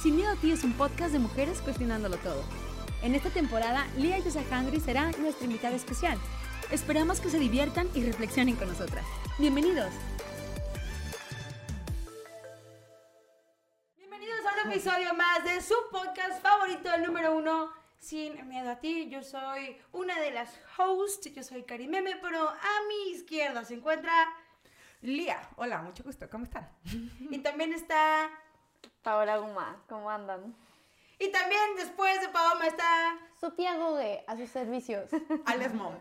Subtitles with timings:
[0.00, 2.42] Sin Miedo a Ti es un podcast de mujeres cuestionándolo todo.
[3.02, 6.16] En esta temporada, Lía Yosajandri será nuestra invitada especial.
[6.70, 9.04] Esperamos que se diviertan y reflexionen con nosotras.
[9.38, 9.90] Bienvenidos.
[13.98, 18.76] Bienvenidos a un episodio más de su podcast favorito, el número uno, Sin Miedo a
[18.76, 19.10] Ti.
[19.10, 20.48] Yo soy una de las
[20.78, 24.14] hosts, yo soy Karimeme, pero a mi izquierda se encuentra
[25.02, 26.70] Lía, hola, mucho gusto, ¿cómo están?
[27.30, 28.30] y también está
[29.02, 30.54] Paola Guma, ¿cómo andan?
[31.18, 33.18] Y también después de Paoma está.
[33.40, 35.08] Sofía Gogue, a sus servicios.
[35.46, 35.94] Alias Mom.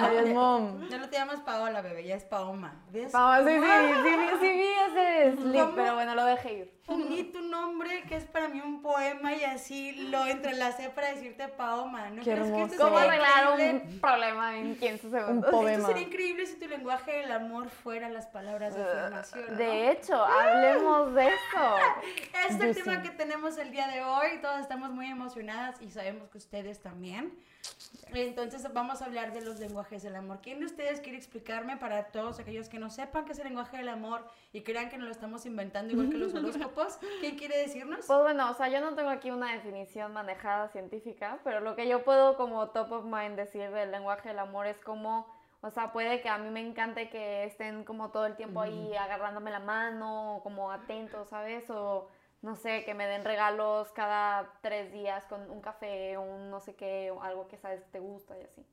[0.00, 0.88] Adiós, mom.
[0.88, 2.84] Ya no te llamas Paola, bebé, ya es Paoma.
[2.92, 3.10] ¿Ves?
[3.10, 6.78] Paola, sí, sí, sí, sí, sí, vi ese slip, pero bueno, lo dejé ir.
[6.86, 11.48] Uní tu nombre, que es para mí un poema, y así lo entrelacé para decirte
[11.48, 12.08] Paoma.
[12.10, 15.44] ¿No Qué crees que esto ¿Cómo arreglar un problema en 15 segundos?
[15.44, 15.86] Esto poema.
[15.86, 19.44] sería increíble si tu lenguaje del amor fuera las palabras de afirmación.
[19.50, 19.56] ¿no?
[19.56, 21.76] De hecho, hablemos de eso.
[22.48, 23.02] Este es el tema sí.
[23.02, 24.38] que tenemos el día de hoy.
[24.40, 27.32] Todas estamos muy emocionadas y sabemos que ustedes también.
[28.14, 30.38] Entonces vamos a hablar de los lenguajes del amor.
[30.42, 33.76] ¿Quién de ustedes quiere explicarme para todos aquellos que no sepan qué es el lenguaje
[33.76, 36.98] del amor y crean que nos lo estamos inventando igual que los horóscopos?
[37.20, 38.06] ¿Quién quiere decirnos?
[38.06, 41.86] Pues bueno, o sea, yo no tengo aquí una definición manejada científica, pero lo que
[41.86, 45.26] yo puedo como top of mind decir del lenguaje del amor es como,
[45.60, 48.94] o sea, puede que a mí me encante que estén como todo el tiempo ahí
[48.96, 51.68] agarrándome la mano, como atentos, ¿sabes?
[51.68, 52.08] O
[52.42, 56.74] no sé, que me den regalos cada tres días con un café, un no sé
[56.74, 58.64] qué, o algo que sabes que te gusta y así.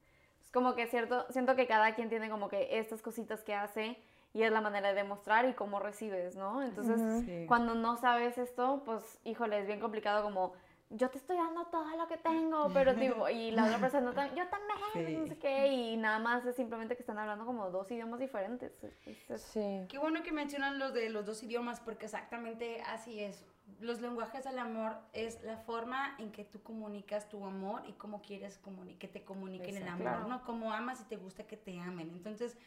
[0.44, 3.98] Es como que cierto, siento que cada quien tiene como que estas cositas que hace
[4.34, 6.62] y es la manera de demostrar y cómo recibes, ¿no?
[6.62, 7.46] Entonces, Sí.
[7.48, 10.54] cuando no sabes esto, pues, híjole, es bien complicado como,
[10.92, 12.94] yo te estoy dando todo lo que tengo, pero
[13.26, 15.18] tipo, y la otra persona también, yo también, Sí.
[15.18, 18.72] no sé qué, y nada más es simplemente que están hablando como dos idiomas diferentes.
[18.84, 19.88] Es- es- Sí.
[19.90, 23.44] Qué bueno que mencionan los de los dos idiomas porque exactamente así es.
[23.80, 28.22] Los lenguajes del amor es la forma en que tú comunicas tu amor y cómo
[28.22, 30.06] quieres comuni- que te comuniquen el amor.
[30.30, 30.44] ¿no?
[30.44, 32.10] Cómo amas y te gusta que te amen.
[32.12, 32.58] Entonces,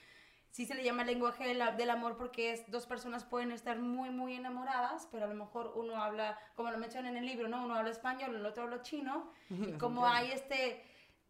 [0.51, 4.11] sí se le llama lenguaje del, del amor porque es dos personas pueden estar muy,
[4.11, 7.65] muy enamoradas, pero a lo mejor uno habla, como lo mencionan en el libro, ¿no?
[7.65, 9.31] Uno habla español, el otro habla chino.
[9.51, 10.83] Y como hay este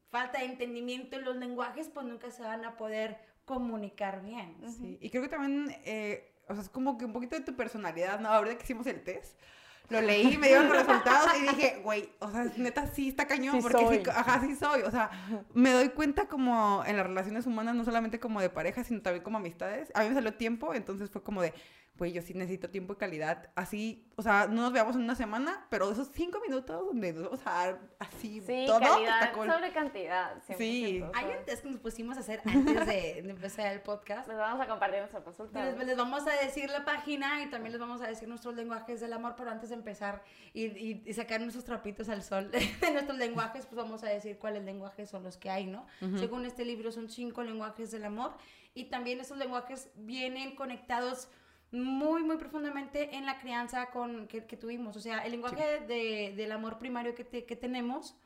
[0.09, 4.57] falta de entendimiento en los lenguajes, pues nunca se van a poder comunicar bien.
[4.71, 7.55] Sí, y creo que también, eh, o sea, es como que un poquito de tu
[7.55, 8.29] personalidad, ¿no?
[8.31, 9.39] Ahorita que hicimos el test,
[9.89, 13.57] lo leí, me dieron los resultados y dije, güey, o sea, neta sí está cañón,
[13.57, 14.03] Sí porque sí, soy.
[14.15, 15.11] ajá, sí soy, o sea,
[15.55, 19.25] me doy cuenta como en las relaciones humanas, no solamente como de pareja, sino también
[19.25, 19.91] como amistades.
[19.95, 21.55] A mí me salió tiempo, entonces fue como de,
[21.99, 25.15] güey, yo sí necesito tiempo y calidad, así, o sea, no nos veamos en una
[25.17, 29.51] semana, pero esos cinco minutos donde nos vamos a dar así Sí, todo, calidad cool.
[29.51, 30.37] sobre cantidad.
[30.47, 31.03] 100%, Sí.
[31.15, 34.29] Hay un test que nos pusimos a hacer antes de, de empezar el podcast.
[34.29, 35.85] Les vamos a compartir nuestros Les, resultados.
[35.85, 39.13] les vamos a decir la página y también les vamos a decir nuestros lenguajes del
[39.13, 40.23] amor, pero antes de empezar
[40.55, 44.39] y, y- y sacar nuestros trapitos al sol de nuestros lenguajes, pues vamos a decir
[44.39, 45.87] cuáles lenguajes son los que hay, ¿no?
[46.19, 48.33] Según este libro son cinco lenguajes del amor
[48.75, 51.29] y también esos lenguajes vienen conectados
[51.71, 54.97] muy, muy profundamente en la crianza con, que, que tuvimos.
[54.97, 58.17] O sea, el lenguaje de- del amor primario que, te- que tenemos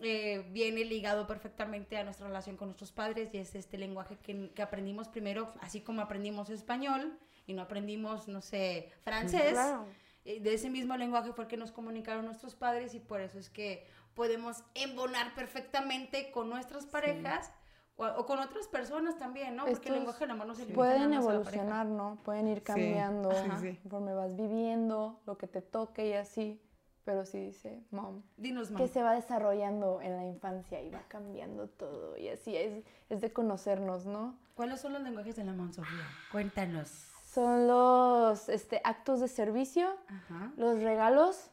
[0.00, 4.50] eh, viene ligado perfectamente a nuestra relación con nuestros padres y es este lenguaje que,
[4.54, 9.52] que aprendimos primero, así como aprendimos español y no aprendimos, no sé, francés.
[9.52, 9.86] Claro.
[10.24, 13.38] eh, De ese mismo lenguaje fue el que nos comunicaron nuestros padres y por eso
[13.38, 17.52] es que podemos embonar perfectamente con nuestras parejas
[17.98, 19.66] o, o con otras personas también, ¿no?
[19.66, 21.62] Porque el lenguaje del amor no se limita Pueden nada más a la pareja.
[21.62, 22.16] evolucionar, ¿no?
[22.24, 23.76] Pueden ir cambiando sí, sí.
[23.82, 26.62] conforme vas viviendo, lo que te toque y así.
[27.04, 28.88] Pero sí dice, mom, Dinos, que mam.
[28.88, 32.16] se va desarrollando en la infancia y va cambiando todo.
[32.18, 34.36] Y así es, es de conocernos, ¿no?
[34.54, 36.04] ¿Cuáles son los lenguajes del amor, Sofía?
[36.32, 36.88] Cuéntanos.
[37.24, 40.52] Son los este, actos de servicio, Ajá.
[40.56, 41.50] los regalos,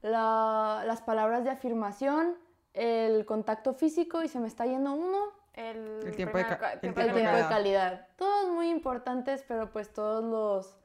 [0.00, 2.34] la- las palabras de afirmación,
[2.74, 5.18] el contacto físico y se me está yendo uno,
[5.54, 8.08] El, El tiempo de primer el tiempo el Tiempo tiempo de de calidad.
[8.16, 10.76] Todos muy importantes, pero pues todos los,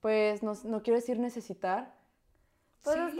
[0.00, 1.94] pues no, no quiero decir necesitar,
[2.82, 3.14] Pues Sí, es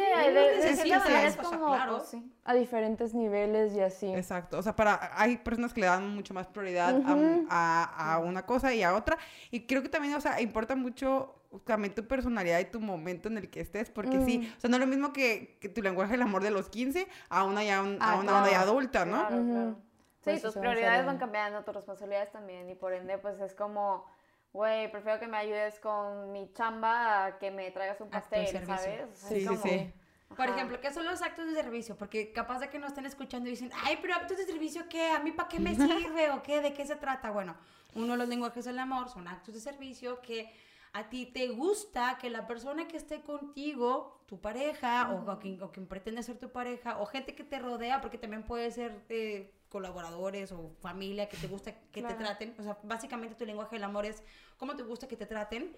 [0.82, 1.96] que uno de, de es como, claro.
[1.98, 2.32] pues, sí.
[2.44, 4.12] a diferentes niveles y así.
[4.12, 7.46] Exacto, o sea, para hay personas que le dan mucho más prioridad a- Ujú.
[7.48, 9.16] a, a una cosa y a otra,
[9.50, 11.34] y creo que también, o sea, importa mucho
[11.64, 14.56] también tu personalidad y tu momento en el que estés, porque sí, Mm.
[14.58, 17.06] o sea, no es lo mismo que, que tu lenguaje del amor de los 15
[17.30, 19.26] a una ya, un- a Ah, una onda ya claro, adulta, ¿no?
[19.28, 19.76] Claro, claro.
[20.24, 24.06] Sí, eso tus prioridades van cambiando, tus responsabilidades también, y por ende, pues es como,
[24.52, 28.46] güey, prefiero que me ayudes con mi chamba a que me traigas un pastel.
[28.64, 29.04] ¿sabes?
[29.10, 29.92] O sea, Sí, sí, sí.
[30.36, 31.96] Por ejemplo, ¿qué son los actos de servicio?
[31.96, 35.10] Porque capaz de que nos estén escuchando y dicen, ay, pero actos de servicio, ¿qué?
[35.10, 36.60] ¿A mí para qué me sirve o qué?
[36.60, 37.30] ¿De qué se trata?
[37.30, 37.54] Bueno,
[37.94, 40.52] uno de los lenguajes del amor son actos de servicio que
[40.92, 45.62] a ti te gusta que la persona que esté contigo, tu pareja, o, o quien,
[45.62, 49.04] o quien pretende ser tu pareja, o gente que te rodea, porque también puede ser
[49.08, 52.54] eh, colaboradores o familia que te gusta que te traten.
[52.60, 54.22] O sea, básicamente tu lenguaje del amor es
[54.56, 55.74] cómo te gusta que te traten.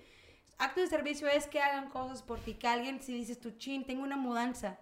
[0.58, 3.86] Acto de servicio es que hagan cosas por ti, que alguien, si dices tu chin,
[3.86, 4.78] tengo una mudanza.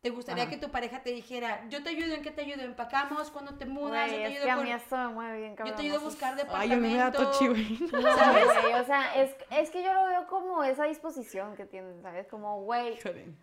[0.00, 0.50] ¿Te gustaría Ajá.
[0.52, 2.62] que tu pareja te dijera, yo te ayudo en qué te ayudo?
[2.62, 3.32] ¿Empacamos?
[3.32, 4.08] cuando te mudas?
[4.08, 5.74] Yo te es ayudo que a mí eso me mueve bien, Yo cabrón.
[5.76, 6.74] te ayudo a buscar Ay, departamento.
[6.74, 7.78] a mí me da tochi, güey.
[7.92, 12.28] No, o sea, es, es que yo lo veo como esa disposición que tienen, ¿sabes?
[12.28, 12.96] Como, güey,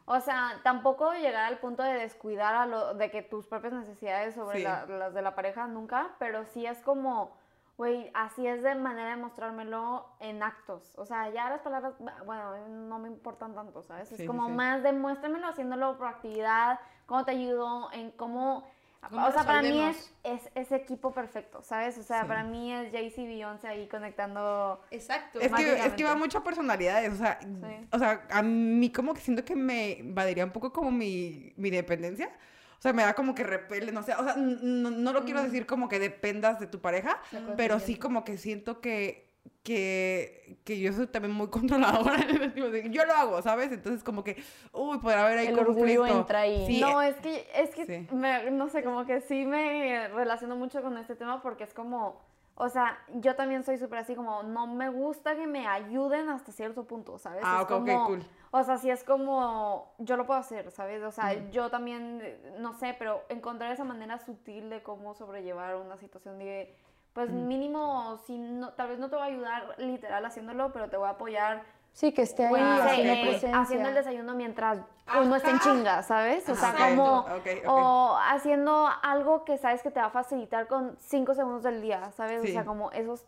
[0.06, 4.34] o sea, tampoco llegar al punto de descuidar a lo, de que tus propias necesidades
[4.36, 4.63] sobre Sí.
[4.63, 7.36] la- las de la pareja nunca, pero sí es como,
[7.77, 10.94] güey, así es de manera de mostrármelo en actos.
[10.98, 11.94] O sea, ya las palabras,
[12.25, 14.10] bueno, no me importan tanto, ¿sabes?
[14.10, 14.54] Sí, es como sí.
[14.54, 18.66] más demuéstramelo haciéndolo por actividad, cómo te ayudo, en cómo...
[19.10, 21.95] ¿Cómo o sea, para mí es, es ese equipo perfecto, ¿sabes?
[22.00, 22.27] O sea, Sí.
[22.27, 24.81] para mí es Jay-Z y Beyoncé ahí conectando...
[24.89, 25.39] Exacto.
[25.39, 27.88] Es que, es que va mucho a personalidades, o sea, Sí.
[27.92, 31.69] o sea, a mí como que siento que me invadiría un poco como mi, mi
[31.69, 32.31] dependencia.
[32.77, 35.24] O sea, me da como que repele, no sé, o sea, n- n- no, lo
[35.25, 37.19] quiero decir como que dependas de tu pareja,
[37.57, 39.25] pero sí como que siento que,
[39.63, 43.42] que, que yo soy también muy controladora en el sentido de que yo lo hago,
[43.42, 43.72] ¿sabes?
[43.72, 44.42] Entonces como que,
[44.74, 46.01] uy, podrá haber ahí El conflicto.
[46.01, 46.66] orgullo entra ahí.
[46.68, 48.07] Sí, No, es que, es que, Sí.
[48.16, 52.22] me- no sé, como que sí me relaciono mucho con este tema porque es como,
[52.56, 56.51] o sea, yo también soy súper así como, no me gusta que me ayuden hasta
[56.51, 57.42] cierto punto, ¿sabes?
[57.44, 58.24] Ah, es ok, ok, como, cool.
[58.57, 61.04] O sea, sí es como, yo lo puedo hacer, ¿sabes?
[61.04, 65.75] O sea, yo también, eh, no sé, pero encontrar esa manera sutil de cómo sobrellevar
[65.75, 66.74] una situación de,
[67.12, 70.96] pues mínimo, si no, tal vez no te voy a ayudar literal haciéndolo, pero te
[70.96, 73.60] voy a apoyar Sí, que esté ahí Ah, haciendo eh, presencia.
[73.62, 74.80] haciendo el desayuno mientras
[75.22, 76.48] uno está en chinga, ¿sabes?
[76.50, 77.25] O sea, como...
[77.68, 82.12] O haciendo algo que sabes que te va a facilitar con cinco segundos del día,
[82.12, 82.42] ¿sabes?
[82.42, 82.50] Sí.
[82.50, 83.25] O sea, como esos...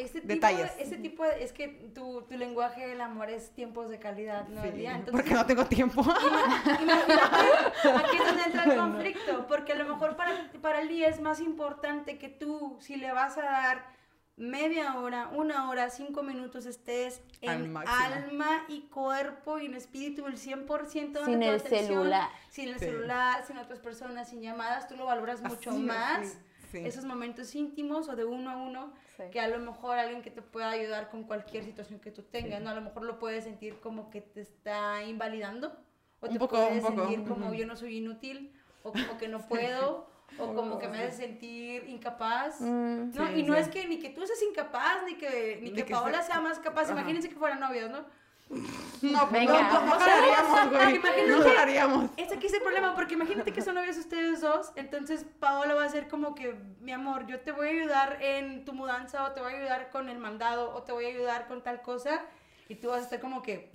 [0.00, 0.72] Este tipo, Detalles.
[0.78, 4.62] Este tipo de- es que tu, tu lenguaje del amor es tiempos de calidad, ¿no?
[4.62, 4.90] Sí, El día.
[4.96, 6.02] Entonces, porque no tengo tiempo.
[6.02, 11.08] Imagínate, aquí es donde entra el conflicto, porque a lo mejor para, para el día
[11.08, 14.00] es más importante que tú, si le vas a dar
[14.36, 20.38] media hora, una hora, cinco minutos, estés en alma y cuerpo y en espíritu el
[20.38, 22.28] 100% de Sin tu el atención, celular.
[22.48, 22.86] Sin el Sí.
[22.86, 26.26] celular, sin otras personas, sin llamadas, tú lo valoras mucho Así, más.
[26.28, 26.38] sí.
[26.78, 29.24] Esos momentos íntimos o de uno a uno, Sí.
[29.30, 32.60] que a lo mejor alguien que te pueda ayudar con cualquier situación que tú tengas,
[32.62, 32.70] ¿no?
[32.70, 35.76] A lo mejor lo puedes sentir como que te está invalidando,
[36.20, 38.52] o Un te poco, puedes un poco, sentir como yo no soy inútil,
[38.82, 40.08] o como que no puedo,
[40.38, 42.60] o como que me hace sentir incapaz.
[42.60, 43.26] Mm, ¿no?
[43.26, 43.60] Sí, y no sí.
[43.60, 46.34] es que ni que tú seas incapaz, ni que, ni Ni que que Paola sea-
[46.36, 46.82] sea más capaz.
[46.84, 46.92] Ajá.
[46.92, 48.04] Imagínense que fueran novios, ¿no?
[48.50, 49.62] No, pues Venga.
[49.62, 50.96] no, no, no jalaríamos, güey.
[50.96, 52.10] Imagínate- No jalaríamos.
[52.16, 55.84] Es aquí es el problema, porque imagínate que son novios ustedes dos, entonces Paola va
[55.84, 59.30] a ser como que, mi amor, yo te voy a ayudar en tu mudanza, o
[59.32, 62.22] te voy a ayudar con el mandado, o te voy a ayudar con tal cosa,
[62.68, 63.70] y tú vas a estar como que,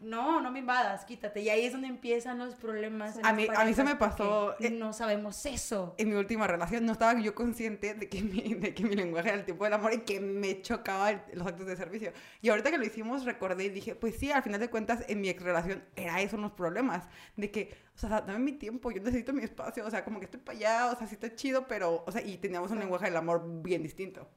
[0.00, 1.40] no, no me invadas, quítate.
[1.42, 3.16] Y ahí es donde empiezan los problemas.
[3.18, 5.94] en A mí- a mí se me pasó, eh, No sabemos eso.
[5.98, 9.28] En mi última relación no estaba yo consciente de que mi, de que mi lenguaje
[9.28, 12.12] era el tiempo del amor y que me chocaba el- los actos de servicio.
[12.40, 15.20] Y ahorita que lo hicimos recordé y dije, pues sí, al final de cuentas en
[15.20, 17.08] mi ex relación era eso los problemas.
[17.36, 20.26] De que, o sea, dame mi tiempo, yo necesito mi espacio, o sea, como que
[20.26, 23.06] estoy para allá, o sea, sí está chido, pero, o sea, y teníamos un lenguaje
[23.06, 24.28] del amor bien distinto.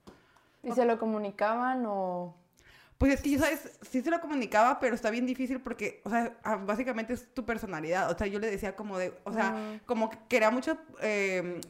[0.63, 2.35] ¿Y se lo comunicaban o...?
[3.01, 3.79] Pues es que yo, ¿sabes?
[3.81, 7.43] Sí se lo comunicaba, pero está bien difícil porque, o sea, ah, básicamente es tu
[7.43, 8.11] personalidad.
[8.11, 11.61] O sea, yo le decía como de, o sea, como que quería muchas eh,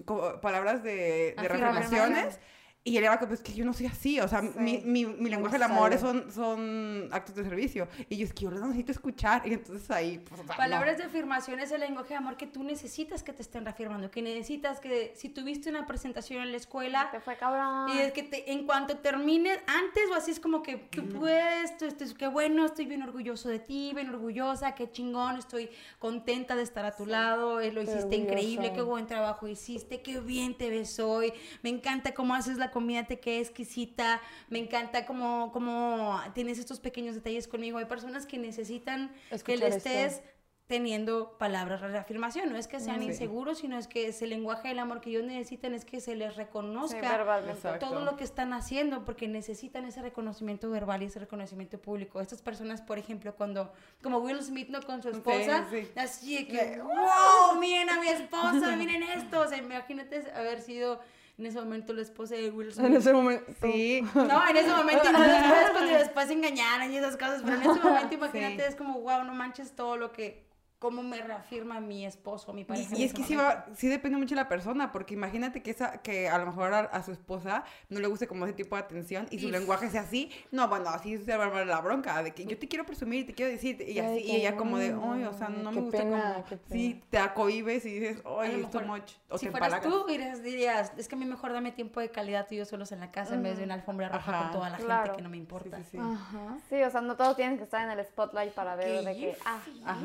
[0.41, 2.37] palabras de, de reafirmaciones.
[2.83, 4.19] Y él era como, es que yo no soy así.
[4.19, 7.87] O sea, mi, mi, mi lenguaje del amor son, son actos de servicio.
[8.09, 9.47] Y yo, es que yo lo necesito escuchar.
[9.47, 10.99] Y entonces ahí, pues, o sea, Palabras no.
[10.99, 14.23] de afirmación es el lenguaje de amor que tú necesitas que te estén reafirmando, que
[14.23, 17.89] necesitas que si tuviste una presentación en la escuela, Te fue cabrón.
[17.95, 21.77] Y es que te- en cuanto termines, antes o así es como que tú puedes,
[21.77, 25.69] tú, tú- qué bueno, estoy bien orgulloso de ti, bien orgullosa, qué chingón, estoy
[25.99, 30.01] contenta de estar a tu lado, eh, lo Qué hiciste increíble, qué buen trabajo hiciste,
[30.01, 34.59] qué bien te ves hoy, me encanta cómo haces la comida, te queda exquisita, me
[34.59, 37.77] encanta cómo, cómo tienes estos pequeños detalles conmigo.
[37.77, 39.89] Hay personas que necesitan que Escuchar le esto.
[39.89, 40.21] estés
[40.67, 43.07] teniendo palabras de reafirmación, no es que sean Sí.
[43.07, 46.15] inseguros, sino es que es el lenguaje del amor que ellos necesitan, es que se
[46.15, 47.41] les Sí, reconozca.
[47.49, 47.89] Exacto.
[47.89, 52.21] todo lo que están haciendo porque necesitan ese reconocimiento verbal y ese reconocimiento público.
[52.21, 54.81] Estas personas, por ejemplo, cuando, como Will Smith, ¿no?
[54.81, 55.89] Con su esposa, sí.
[55.97, 59.41] así que, wow, miren a mi esposa, miren esto.
[59.41, 61.01] O sea, imagínate haber sido
[61.37, 62.95] en ese momento la esposa de Will En Smith.
[62.95, 63.45] ese momento.
[63.61, 64.01] Sí.
[64.13, 67.61] No, en ese momento no después, cuando después se engañaran y esas cosas, pero en
[67.63, 68.63] ese momento imagínate, Sí.
[68.69, 70.45] es como, wow, no manches todo lo que
[70.81, 72.95] cómo me reafirma mi esposo, mi pareja.
[72.95, 75.69] Y, y es que sí, va, sí depende mucho de la persona, porque imagínate que,
[75.69, 78.75] esa, que a lo mejor a, a su esposa no le guste como ese tipo
[78.75, 80.31] de atención y su Y- lenguaje sea así.
[80.49, 83.27] No, bueno, así se va a armar la bronca, de que yo te quiero presumir,
[83.27, 85.75] te quiero decir, y así, y ella como de, "Ay, ay, o sea, no qué
[85.75, 89.37] me gusta pena, como, qué sí, te acohibes y dices, ay, esto mejor, much, o
[89.37, 89.83] si te fueras empalagas.
[90.03, 92.65] tú, dirías, dirías, es que a mí mejor dame tiempo de calidad tú y yo
[92.65, 94.43] solos en la casa en vez de una alfombra roja Ajá.
[94.45, 95.03] con toda la Claro.
[95.03, 95.77] gente que no me importa.
[95.77, 95.97] Sí, sí, sí.
[95.99, 96.57] Ajá.
[96.69, 99.15] Sí, o sea, no todos tienen que estar en el spotlight para ver Qué de
[99.15, 99.99] que, ah, Ajá.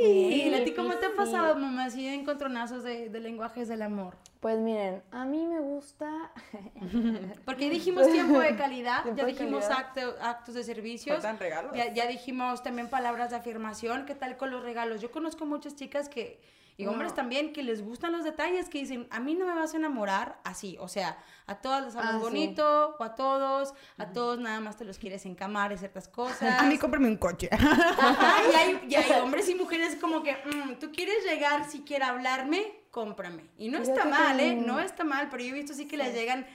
[0.00, 1.84] Sí, ¿a ti cómo te ha pasado, mamá?
[1.84, 4.16] Así de encontronazos de, de lenguajes del amor.
[4.40, 6.32] Pues miren, a mí me gusta.
[7.44, 9.86] Porque ya dijimos tiempo de calidad, Tiempo ya de dijimos calidad.
[9.94, 11.72] acto- actos de servicios, Faltan regalos.
[11.76, 14.06] ya, ya dijimos también palabras de afirmación.
[14.06, 15.02] ¿Qué tal con los regalos?
[15.02, 16.40] Yo conozco muchas chicas que,
[16.76, 19.74] y hombres también, que les gustan los detalles, que dicen, a mí no me vas
[19.74, 20.76] a enamorar así.
[20.80, 22.22] O sea, a todas les hablas Ah, sí.
[22.22, 26.58] bonito, o a todos, a todos nada más te los quieres encamar en ciertas cosas.
[26.60, 27.48] A mí cómprame un coche.
[27.52, 31.82] Ajá, y hay, y hay hombres y mujeres como que, "Mm, tú quieres llegar, si
[31.82, 33.44] quieres hablarme, cómprame.
[33.58, 34.54] Y no está mal, ¿eh?
[34.56, 34.80] no.
[34.80, 36.46] Está mal, pero yo he visto sí que les llegan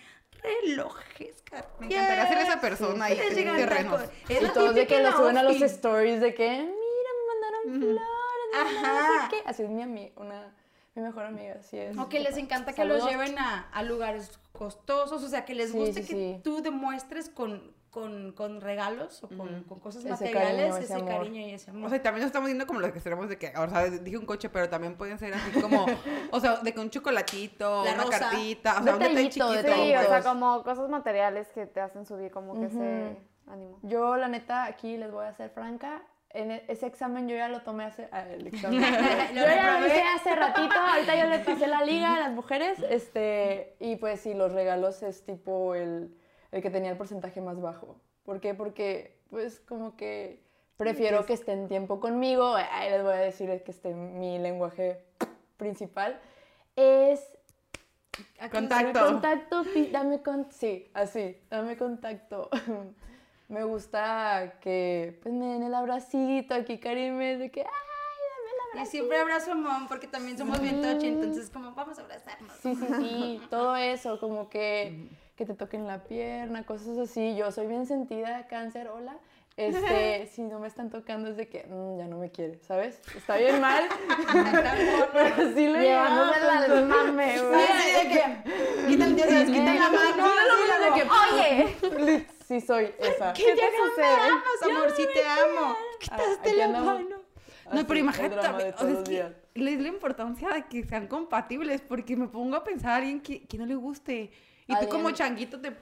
[0.41, 1.73] relojes, Cartier.
[1.79, 4.01] Me encantaría ser esa persona y Les tener llegan terrenos.
[4.29, 7.81] Es Y todos de que lo suben a los stories de que, mira, me mandaron
[7.81, 8.01] flores,
[8.63, 9.29] mandaron no Ajá.
[9.29, 9.49] sé qué.
[9.49, 10.53] Así es mi amiga, una,
[10.95, 11.97] mi mejor amiga, así es.
[11.97, 13.11] O que les encanta que los Saludos.
[13.25, 16.41] lleven a, a lugares costosos, o sea, que les Sí, guste sí, que sí.
[16.43, 21.05] tú demuestres con, con, con regalos o con, con cosas Ese materiales cariño, ese, ese
[21.05, 21.85] cariño y ese amor.
[21.85, 23.89] O sea, y también nos estamos viendo como los que tenemos de que, o sea,
[23.89, 25.85] dije un coche, pero también pueden ser así como,
[26.31, 28.19] o sea, de que un chocolatito, La una rosa.
[28.19, 29.73] cartita, o sea, un detalle Detallito, chiquito.
[29.75, 30.25] sí, o sea, Todos.
[30.25, 32.77] como cosas materiales que te hacen subir como que ese
[33.47, 33.51] Ujú.
[33.53, 33.79] ánimo.
[33.83, 36.01] Yo, la neta, aquí les voy a ser franca.
[36.35, 38.07] En e- ese examen yo ya lo tomé hace...
[38.11, 38.81] ah, el examen.
[39.33, 40.75] Yo ya lo hice hace ratito.
[40.75, 42.77] Ahorita yo le pasé la liga a las mujeres.
[42.89, 46.15] Este, y pues sí, los regalos es tipo el,
[46.51, 47.99] el que tenía el porcentaje más bajo.
[48.23, 48.53] ¿Por qué?
[48.53, 50.43] Porque pues como que
[50.77, 52.55] prefiero que estén tiempo conmigo.
[52.55, 55.03] Ahí les voy a decir que este mi lenguaje
[55.57, 56.19] principal
[56.75, 57.35] es
[58.51, 59.05] Contacto.
[59.05, 60.51] Contacto, dame con...
[60.51, 62.49] Sí, así, dame contacto.
[63.47, 68.49] me gusta que pues me den el abracito aquí, Karim, es de que, ay, dame
[68.49, 68.91] el Y abracito.
[68.91, 72.51] siempre abrazo a mom porque también somos bien tochi, entonces como vamos a abrazarnos.
[72.61, 77.35] Sí, sí, sí, todo eso, como que, que te toquen la pierna, cosas así.
[77.35, 79.15] Yo soy bien sentida, cáncer, hola.
[79.57, 82.99] Este, si no me están tocando es de que "Mm, ya no me quiere, ¿sabes?
[83.15, 83.85] Está bien mal,
[85.13, 86.35] pero sí lo llevamos.
[86.35, 87.61] al mame, Sí, güey.
[88.03, 90.25] de que, quitan, ya sabes, quitan la mano,
[91.31, 93.33] Oye, Sí soy esa.
[93.33, 94.29] ¿qué te sucede?
[94.29, 95.75] amas, amor, sí te amo.
[95.99, 97.25] Quitaste la mano.
[97.73, 99.31] No, pero imagínate, o sea, es que días.
[99.55, 103.45] le la importancia de que sean compatibles, porque me pongo a pensar a alguien que,
[103.47, 104.29] que no le guste.
[104.67, 105.75] Y tú como changuito te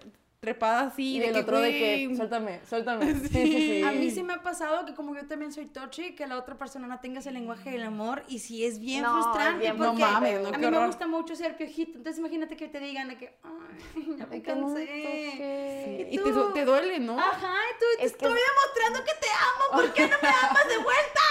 [0.43, 3.05] trepada así, Y de el que, otro de que, suéltame, suéltame.
[3.21, 3.81] Sí, sí, sí.
[3.83, 6.57] A mí sí me ha pasado que como yo también soy touchy, que la otra
[6.57, 9.77] persona no tenga ese lenguaje del amor y sí es bien No, es frustrante bien
[9.77, 12.81] porque No mames, no, a mí me gusta mucho ser piojito, entonces imagínate que te
[12.81, 16.07] digan de que, ay, ya me no cansé.
[16.11, 17.17] Y te, du- te duele, ¿no?
[17.17, 20.27] Ajá, y tú te Es que- estoy demostrando que te amo, ¿por qué no me
[20.27, 21.21] amas de vuelta?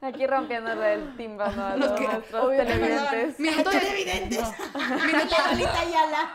[0.00, 3.40] Aquí rompiéndole el tímpano a Los que- nuestros obvio, televidentes.
[3.40, 4.48] Minuto de, Televidentes.
[5.06, 6.32] Minuto de Lolita Ayala.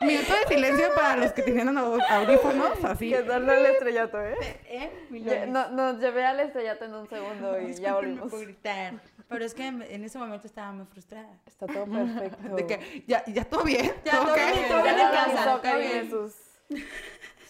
[0.00, 3.10] Minuto de silencio para los que tenían au- audífonos, así.
[3.10, 4.34] Que darle el estrellato, ¿eh?
[4.68, 4.90] ¿Eh?
[5.10, 5.50] Loli.
[5.50, 8.30] no, nos llevé al estrellato en un segundo y ya volvimos.
[8.30, 8.94] por gritar.
[9.28, 11.28] Pero es que en en ese momento estaba muy frustrada.
[11.46, 12.54] Está todo perfecto.
[12.54, 13.92] De que, ya, ya todo bien.
[14.04, 15.60] Ya, todo bien, todo bien en casa.
[15.62, 16.10] viene bien.
[16.10, 16.36] sus-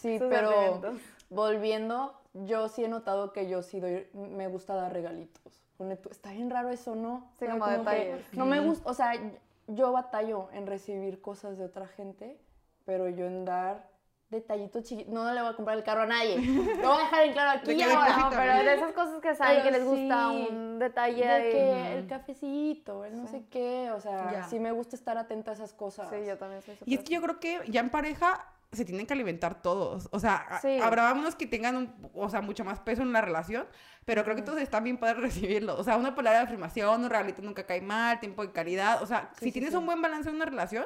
[0.01, 0.83] Sí, sus pero
[1.31, 5.43] volviendo, yo sí he notado que yo sí doy, me gusta dar regalitos.
[6.11, 7.31] Está bien raro eso, ¿no?
[7.39, 8.25] Sí, como que detalles.
[8.33, 9.13] No me gusta, o sea,
[9.67, 12.39] yo batallo en recibir cosas de otra gente,
[12.85, 13.89] pero yo en dar
[14.31, 16.37] detallitos chiquitos, no le voy a comprar el carro a nadie.
[16.83, 19.65] Lo voy a dejar en claro aquí No, pero de esas cosas que saben Pero
[19.65, 21.23] que les gusta sí, un detalle.
[21.25, 21.53] De ahí.
[21.53, 24.43] que el cafecito, el no sé qué, o sea, Ya.
[24.49, 26.09] sí me gusta estar atenta a esas cosas.
[26.11, 29.07] Sí, yo también soy Y es que yo creo que ya en pareja se tienen
[29.07, 30.09] que alimentar todos.
[30.13, 30.79] O sea, Sí.
[30.81, 33.67] habrá unos que tengan, un- o sea, mucho más peso en la relación,
[34.05, 35.15] pero creo que todos están bien para
[35.61, 35.77] recibirlo.
[35.79, 39.03] O sea, una palabra de afirmación, un regalito nunca cae mal, tiempo de calidad.
[39.03, 40.85] O sea, Sí, si sí, tienes un buen balance en una relación,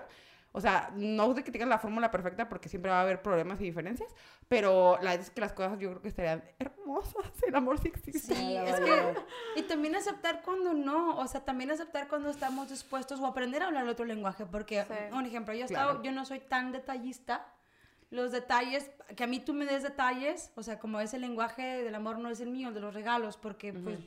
[0.52, 3.60] o sea, no de que tengas la fórmula perfecta porque siempre va a haber problemas
[3.60, 4.12] y diferencias,
[4.48, 7.14] pero la verdad es que las cosas yo creo que estarían hermosas.
[7.46, 8.34] El amor sí existe.
[8.34, 9.14] Sí, es que,
[9.56, 13.66] y también aceptar cuando no, o sea, también aceptar cuando estamos dispuestos o aprender a
[13.68, 15.88] hablar otro lenguaje, porque, un ejemplo, yo, he Claro.
[15.90, 17.46] estado- yo no soy tan detallista,
[18.10, 21.94] los detalles, que a mí tú me des detalles, o sea, como ese lenguaje del
[21.94, 23.98] amor no es el mío, el de los regalos, porque pues...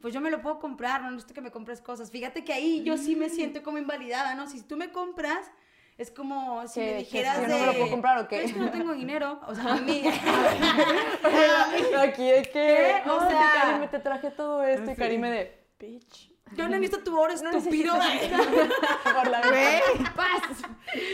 [0.00, 2.10] Pues yo me lo puedo comprar, no necesito que me compres cosas.
[2.10, 4.46] Fíjate que ahí yo sí me siento como invalidada, ¿no?
[4.46, 5.50] Si tú me compras
[5.96, 7.48] Es como si ¿Qué- me qué- dijeras yo de...
[7.48, 8.44] no me lo puedo comprar o qué?
[8.44, 10.02] Es que no tengo dinero, o sea, a mí...
[11.98, 13.02] Aquí de que, ¿Qué?
[13.06, 14.94] no, O que sea- Karime, te traje todo esto y.
[14.96, 16.33] Karime de, bitch.
[16.52, 17.94] Yo no necesito tu oro No estúpido.
[19.14, 19.80] Por la Güey,
[20.14, 20.42] Paz.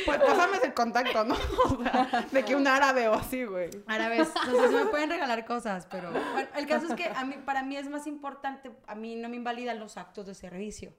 [0.05, 1.35] pues pásame el contacto, ¿no?
[1.65, 3.71] O sea, de que un árabe o así, güey.
[3.87, 7.63] Árabes, entonces me pueden regalar cosas, pero bueno, el caso es que a mí, para
[7.63, 10.93] mí es más importante, a mí no me invalidan los actos de servicio.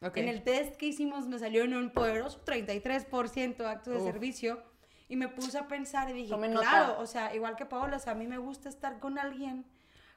[0.00, 0.16] Ok.
[0.18, 4.04] En el test que hicimos me salió en un poderoso 33% actos de Uf.
[4.06, 4.62] servicio
[5.08, 6.68] y me puse a pensar y dije, Tomen nota.
[6.68, 9.66] claro, o sea, igual que Paola, o sea, a mí me gusta estar con alguien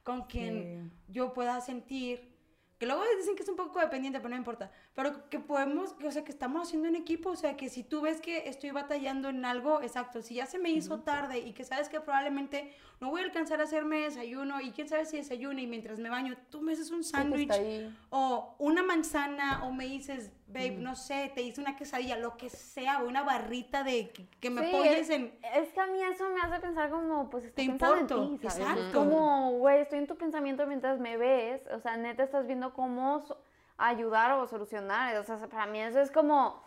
[0.03, 2.28] con quien yo pueda sentir
[2.79, 4.71] que luego dicen que es un poco dependiente, pero no importa.
[4.99, 7.83] Pero que podemos, que, o sea, que estamos haciendo un equipo, o sea, que si
[7.85, 11.53] tú ves que estoy batallando en algo, exacto, si ya se me hizo tarde y
[11.53, 15.15] que sabes que probablemente no voy a alcanzar a hacerme desayuno y quién sabe si
[15.15, 17.49] desayuno y mientras me baño, tú me haces un sándwich
[18.09, 22.49] o una manzana o me dices, babe, no sé, te hice una quesadilla, lo que
[22.49, 25.33] sea, o una barrita de que, que me Sí, apoyes es, en...
[25.55, 28.49] es que a mí eso me hace pensar como, pues, estoy Te importo, en ti,
[28.49, 28.67] ¿sabes?
[28.67, 28.99] exacto.
[28.99, 33.21] Como, güey, estoy en tu pensamiento mientras me ves, o sea, neta estás viendo cómo
[33.21, 33.41] so-
[33.79, 36.61] ayudar o solucionar, o sea, para mí eso es como,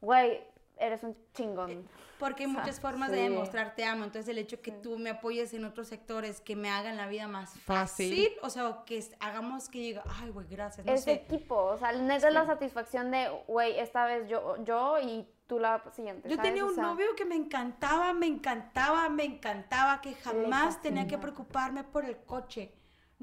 [0.00, 0.42] güey,
[0.78, 1.86] eres un chingón.
[2.18, 3.16] Porque hay O sea, muchas formas sí.
[3.16, 4.04] de demostrar te amo.
[4.04, 7.26] Entonces, el hecho que tú me apoyes en otros sectores que me hagan la vida
[7.28, 8.10] más Fácil.
[8.10, 11.12] fácil, o sea, o que hagamos que diga, ay, güey, gracias, no es sé.
[11.12, 15.58] equipo, o sea, neta es la satisfacción de, güey, esta vez yo, yo y tú
[15.58, 16.50] la siguiente, Yo ¿sabes?
[16.50, 21.06] tenía O un sea, novio que me encantaba, me encantaba, me encantaba, que jamás tenía
[21.06, 22.72] que preocuparme por el coche.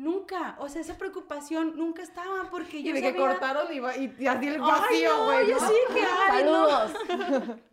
[0.01, 3.79] Nunca, o sea, esa preocupación nunca estaba porque yo Y de que sabía- cortaron y,
[3.79, 5.46] va- y, y así el vacío, no, güey.
[5.48, 6.67] sí que ay, no.
[6.67, 7.60] Saludos.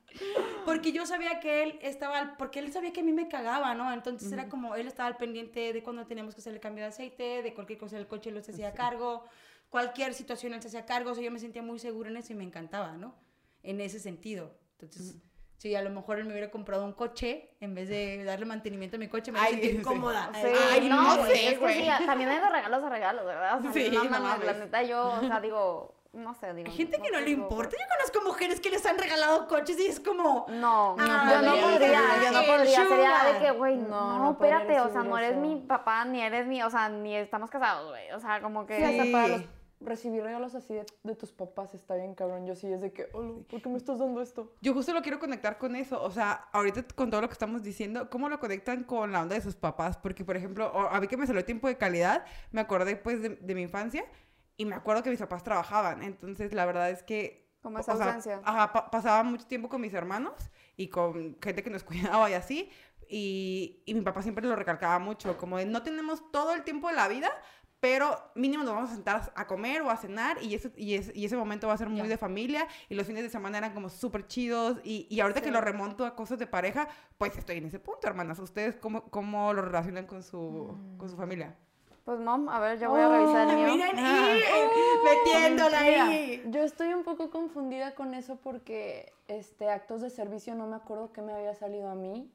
[0.64, 3.92] Porque yo sabía que él estaba, porque él sabía que a mí me cagaba, ¿no?
[3.92, 6.88] Entonces era como, él estaba al pendiente de cuando teníamos que hacer el cambio de
[6.88, 9.24] aceite, de cualquier cosa del coche, él se hacía cargo,
[9.68, 12.32] cualquier situación él se hacía cargo, o sea, yo me sentía muy segura en eso
[12.32, 13.14] y me encantaba, ¿no?
[13.62, 14.58] En ese sentido.
[14.72, 15.16] Entonces,
[15.58, 18.96] si a lo mejor él me hubiera comprado un coche, en vez de darle mantenimiento
[18.96, 20.48] a mi coche, me Ay, hubiera sentido sí.
[20.72, 21.74] Ay, no güey, sé, es que güey.
[21.84, 23.58] sí, también hay de regalos a regalos, ¿verdad?
[23.58, 26.70] O sea, Sí, no no mames, la neta yo, o sea, digo, no sé, digo.
[26.70, 27.76] Hay gente que no le tengo- importa.
[27.78, 30.46] Yo conozco mujeres que les han regalado coches y es como...
[30.48, 34.30] No, Ah, yo no podría, yo no podría, sería de que, güey, No, no, no
[34.30, 35.40] espérate, o sea, no eres eso.
[35.40, 38.76] mi papá, ni eres mi, o sea, ni estamos casados, güey, o sea, como que...
[38.76, 39.42] Sí, hasta para los-
[39.80, 42.46] recibir regalos así de, de tus papás está bien cabrón.
[42.46, 44.52] Yo sí es de que, "Olo, ¿por qué me estás dando esto?
[44.60, 46.02] Yo justo lo quiero conectar con eso.
[46.02, 49.34] O sea, ahorita con todo lo que estamos diciendo, ¿cómo lo conectan con la onda
[49.36, 49.96] de sus papás?
[49.96, 53.30] Porque, por ejemplo, a mí que me salió tiempo de calidad, me acordé pues de,
[53.36, 54.04] de mi infancia
[54.56, 56.02] y me acuerdo que mis papás trabajaban.
[56.02, 57.46] Entonces, la verdad es que...
[57.62, 58.40] Como o esa sea, ausencia.
[58.44, 60.32] ajá, pa- pasaba mucho tiempo con mis hermanos
[60.76, 61.82] y con gente que nos
[62.22, 62.70] cuidaba y así.
[63.08, 66.88] Y, y mi papá siempre lo recalcaba mucho, como de no tenemos todo el tiempo
[66.88, 67.30] de la vida,
[67.80, 71.12] pero mínimo nos vamos a sentar a comer o a cenar y ese, y ese,
[71.14, 73.72] y ese momento va a ser muy de familia y los fines de semana eran
[73.72, 76.88] como súper chidos y, y ahorita que lo remonto a cosas de pareja,
[77.18, 78.38] pues estoy en ese punto, hermanas.
[78.40, 81.54] ¿Ustedes cómo, cómo lo relacionan con su, con su familia?
[82.04, 83.66] Pues, mom, a ver, yo voy a revisar el mío.
[83.74, 84.30] Miren, Ah.
[84.34, 84.64] y, eh,
[85.04, 86.42] metiéndola Mira, ahí.
[86.46, 91.12] yo estoy un poco confundida con eso porque este actos de servicio no me acuerdo
[91.12, 92.32] que me había salido a mí.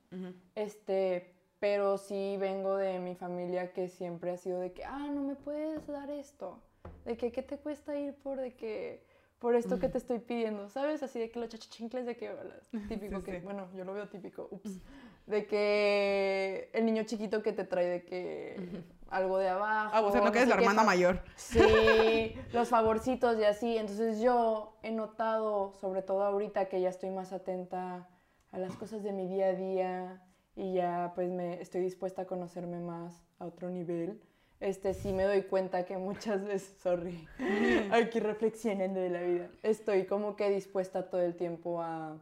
[0.54, 1.33] Este,
[1.64, 5.36] pero sí vengo de mi familia que siempre ha sido de que, ah, no me
[5.36, 6.60] puedes dar esto.
[7.06, 9.08] De que, ¿qué te cuesta ir por de que
[9.40, 10.68] por esto que te estoy pidiendo?
[10.68, 11.04] ¿Sabes?
[11.04, 12.30] Así de que los chachachincles de que,
[12.90, 13.46] típico Sí, que, sí.
[13.46, 14.82] bueno, yo lo veo típico, ups.
[15.26, 19.92] De que el niño chiquito que te trae de que algo de abajo.
[19.94, 21.24] Ah, o sea, no que sé la hermana mayor.
[21.38, 23.78] Sí, los favorcitos y así.
[23.78, 28.10] Entonces yo he notado, sobre todo ahorita que ya estoy más atenta
[28.52, 30.24] a las cosas de mi día a día
[30.56, 34.22] y ya pues me estoy dispuesta a conocerme más a otro nivel.
[34.60, 37.28] Este sí me doy cuenta que muchas veces, sorry,
[37.92, 42.18] aquí reflexionando de la vida, estoy como que dispuesta todo el tiempo a...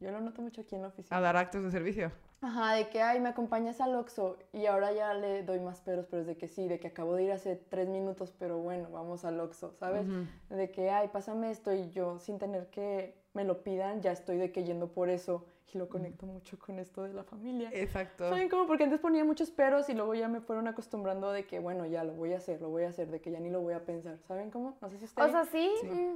[0.00, 1.16] Yo lo noto mucho aquí en la oficina.
[1.16, 2.10] A dar actos de servicio.
[2.40, 6.06] Ajá, de que, ay, me acompañas al Oxxo y ahora ya le doy más peros,
[6.10, 8.88] pero es de que sí, de que acabo de ir hace tres minutos, pero bueno,
[8.90, 10.04] vamos al Oxxo, ¿sabes?
[10.50, 14.38] De que, ay, pásame esto y yo sin tener que me lo pidan, ya estoy
[14.38, 17.70] de que yendo por eso y lo conecto mucho con esto de la familia.
[17.72, 18.28] Exacto.
[18.28, 18.66] ¿Saben cómo?
[18.66, 22.04] Porque antes ponía muchos peros y luego ya me fueron acostumbrando de que, bueno, ya
[22.04, 23.84] lo voy a hacer, lo voy a hacer, de que ya ni lo voy a
[23.84, 24.18] pensar.
[24.28, 24.76] ¿Saben cómo?
[24.82, 25.30] No sé si O ustedes...
[25.32, 25.70] sea, sí,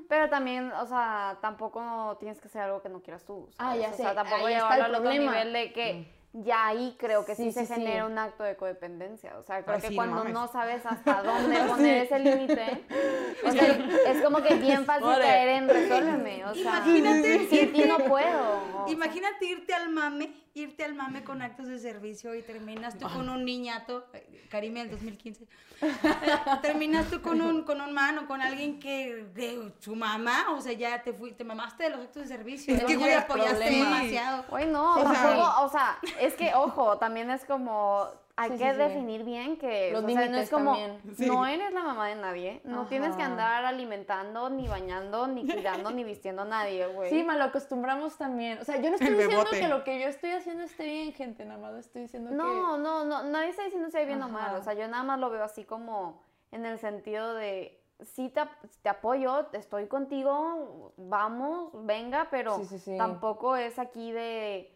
[0.09, 3.49] pero también, o sea, tampoco tienes que hacer algo que no quieras tú.
[3.59, 3.81] Ah, ¿sabes?
[3.83, 5.33] ya O sé, sea, tampoco ahí está llevarlo el al otro problema.
[5.33, 7.75] nivel de que ya ahí creo que sí, Sí, se sí, sí.
[7.75, 9.39] genera un acto de codependencia.
[9.39, 12.85] O sea, creo Ah, que no cuando no sabes hasta dónde poner ese límite,
[13.47, 15.23] o sea, es como que bien fácil Ore.
[15.25, 16.45] caer en resuélveme.
[16.47, 17.47] O sea, Imagínate.
[17.49, 18.61] sin ti no puedo.
[18.83, 18.93] o sea.
[18.95, 23.29] Imagínate irte al mame irte al mame con actos de servicio y terminas tú con
[23.29, 25.49] un niñato, eh, Karime del 2015, eh,
[26.63, 30.61] terminas tú con un, con un man o con alguien que de su mamá, o
[30.63, 33.55] sea, ya te fui, te mamaste de los actos de servicio, Es que, güey, apoyaste
[33.57, 33.97] problema.
[33.99, 34.45] demasiado.
[34.49, 38.07] Güey, no, O o sea- sea, o sea, es que, ojo, también es como,
[38.39, 38.77] hay Sí, que sí, sí.
[38.77, 41.01] definir bien que, Los o sea, no límites es como, también.
[41.17, 41.27] Sí.
[41.27, 45.91] no eres la mamá de nadie, no tienes que andar alimentando, ni bañando, ni cuidando,
[45.91, 47.09] ni vistiendo a nadie, güey.
[47.11, 48.59] Sí, mal acostumbramos también.
[48.59, 49.59] O sea, yo no estoy El diciendo bebote.
[49.61, 52.83] que lo que yo estoy haciendo esté bien, gente, nada más estoy diciendo No, que...
[52.83, 55.19] no, no, nadie está diciendo si hay bien o mal, o sea, yo nada más
[55.19, 56.21] lo veo así como
[56.53, 58.43] en el sentido de, sí te,
[58.83, 62.99] te apoyo, estoy contigo, vamos, venga, pero Sí, sí, sí.
[62.99, 64.76] tampoco es aquí de,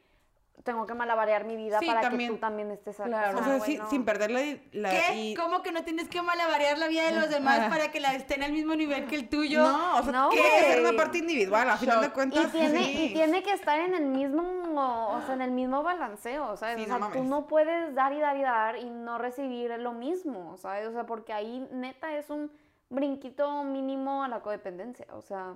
[0.62, 2.30] tengo que malabarear mi vida Sí, para también.
[2.30, 3.38] que tú también estés Claro.
[3.38, 3.90] O sea, güey, sí- no.
[3.90, 4.40] sin perder la...
[4.72, 5.14] la- ¿Qué?
[5.14, 8.14] y- ¿Cómo que no tienes que malabarear la vida de los demás para que la
[8.14, 9.62] estén al mismo nivel que el tuyo?
[9.62, 10.90] No, o sea, No, tiene que ser güey.
[10.94, 12.46] una parte individual, a final de cuentas.
[12.46, 13.04] Y tiene, sí.
[13.04, 16.76] y tiene que estar en el mismo, o sea, en el mismo balanceo, ¿sabes?
[16.76, 17.30] Sí, o no sea, tú mames.
[17.30, 20.86] no puedes dar y dar y dar y no recibir lo mismo, ¿sabes?
[20.88, 22.50] O sea, porque ahí neta es un
[22.88, 25.54] brinquito mínimo a la codependencia, o sea,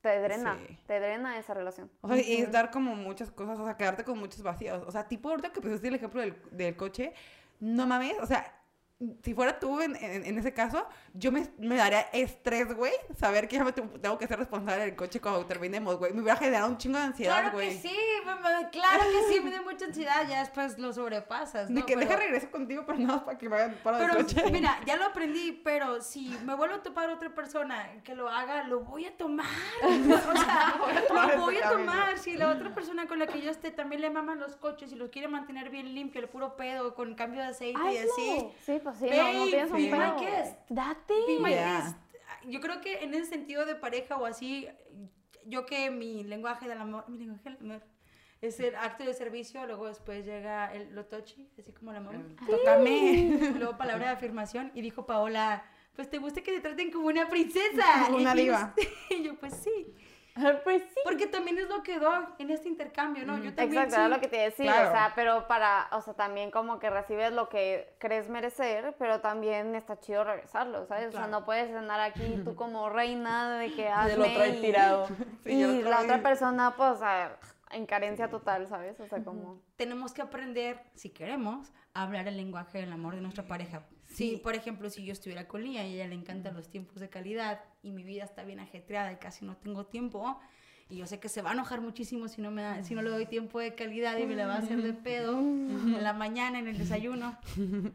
[0.00, 0.78] te drena, Sí.
[0.86, 1.90] te drena esa relación.
[2.00, 4.82] O sea, y es dar como muchas cosas, o sea, quedarte con muchos vacíos.
[4.86, 7.12] O sea, tipo ahorita que pusiste el ejemplo del, del coche,
[7.60, 8.54] no mames, o sea,
[9.22, 13.48] si fuera tú en, en- en ese caso, yo me, me daría estrés, güey, saber
[13.48, 16.12] que ya me tengo que ser responsable del coche cuando terminemos, güey.
[16.12, 17.80] Me hubiera generado un chingo de ansiedad, Claro güey.
[17.80, 21.74] que sí, mamá, claro que sí, me da mucha ansiedad, ya después lo sobrepasas, De
[21.80, 21.86] ¿no?
[21.86, 24.24] que Pero- deja regreso contigo, pero nada más para que me hagan paro Pero del
[24.26, 24.42] coche.
[24.52, 28.64] mira, ya lo aprendí, pero si me vuelvo a topar otra persona que lo haga,
[28.64, 29.46] lo voy a tomar.
[29.82, 30.74] O sea,
[31.36, 32.18] lo voy a tomar.
[32.18, 34.96] Si la otra persona con la que yo esté también le maman los coches y
[34.96, 38.46] los quiere mantener bien limpio, el puro pedo, con cambio de aceite y así.
[38.64, 40.16] Sí, pues sí, no, no Babe, tienes un my pedo.
[40.20, 40.58] guest.
[40.68, 41.14] Date.
[41.26, 41.80] Be my Yeah.
[41.82, 41.96] guest.
[42.46, 44.66] Yo creo que en ese sentido de pareja o así,
[45.44, 47.82] yo que mi lenguaje del amor, mi lenguaje del amor
[48.40, 52.22] es el acto de servicio, luego después llega el lo touchy, así como la mamá.
[52.48, 53.52] Tócame.
[53.58, 55.62] Luego palabra de afirmación y dijo Paola,
[55.94, 57.84] pues te gusta que te traten como una princesa.
[58.14, 58.74] Una Y yo- diva.
[59.10, 59.94] Y yo, pues sí.
[60.64, 61.00] pues sí.
[61.04, 63.38] Porque también es lo que doy en este intercambio, ¿no?
[63.38, 64.00] Yo también Exacto, sí.
[64.00, 64.88] era lo que te decía, Claro.
[64.88, 69.20] o sea, pero para, o sea, también como que recibes lo que crees merecer, pero
[69.20, 71.08] también está chido regresarlo, ¿sabes?
[71.08, 74.60] O sea, no puedes andar aquí tú como reina de que hazme otro ahí y-
[74.60, 75.06] tirado.
[75.44, 77.36] Sí, y la otra persona, pues, o sea,
[77.72, 78.98] en carencia total, ¿sabes?
[79.00, 79.62] O sea, como...
[79.76, 83.82] Tenemos que aprender, si queremos, a hablar el lenguaje del amor de nuestra pareja.
[84.10, 87.00] Si, por ejemplo, si yo estuviera con Lía y a ella le encantan los tiempos
[87.00, 90.38] de calidad y mi vida está bien ajetreada y casi no tengo tiempo,
[90.88, 93.02] y yo sé que se va a enojar muchísimo si no, me da- si no
[93.02, 96.12] le doy tiempo de calidad y me la va a hacer de pedo en la
[96.12, 97.36] mañana, en el desayuno.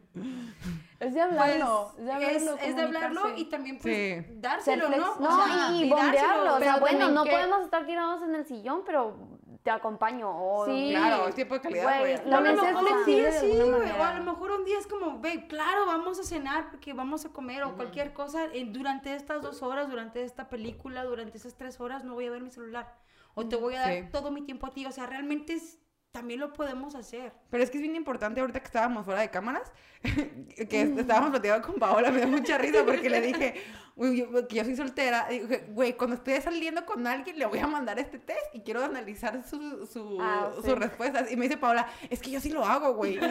[0.98, 1.92] Es de hablarlo.
[1.94, 2.56] Pues, es de hablarlo.
[2.56, 3.42] es, es de hablarlo comunicarse.
[3.46, 4.32] y también pues Sí.
[4.40, 5.16] dárselo, Ser ¿no?
[5.20, 5.96] No, O sea, y, y dárselo.
[6.06, 9.35] bombearlo, o sea, bueno, no que- podemos estar tirados en el sillón, pero
[9.66, 10.30] te acompaño.
[10.30, 10.90] O, Sí.
[10.92, 12.30] Claro, es tiempo de calidad, Güey, güey.
[12.30, 14.78] lo O a lo mejor un día sí, güey, o a lo mejor un día
[14.78, 18.44] es como, babe, claro, vamos a cenar porque vamos a comer o cualquier cosa.
[18.52, 22.30] eh, durante estas dos horas, durante esta película, durante esas tres horas, no voy a
[22.30, 22.94] ver mi celular.
[23.34, 24.04] O te voy a dar Sí.
[24.12, 24.86] todo mi tiempo a ti.
[24.86, 25.80] O sea, realmente es-
[26.16, 27.32] también lo podemos hacer.
[27.50, 29.72] Pero es que es bien importante ahorita que estábamos fuera de cámaras,
[30.68, 33.54] que estábamos platicando con Paola, me da mucha risa porque le dije
[33.96, 35.26] "Uy, yo- que yo soy soltera.
[35.30, 38.84] dije, güey, cuando esté saliendo con alguien le voy a mandar este test y quiero
[38.84, 40.74] analizar su, su, Ah, sus sí.
[40.74, 41.30] respuestas.
[41.32, 43.16] Y me dice Paola, es que yo sí lo hago, güey.
[43.16, 43.30] Güey,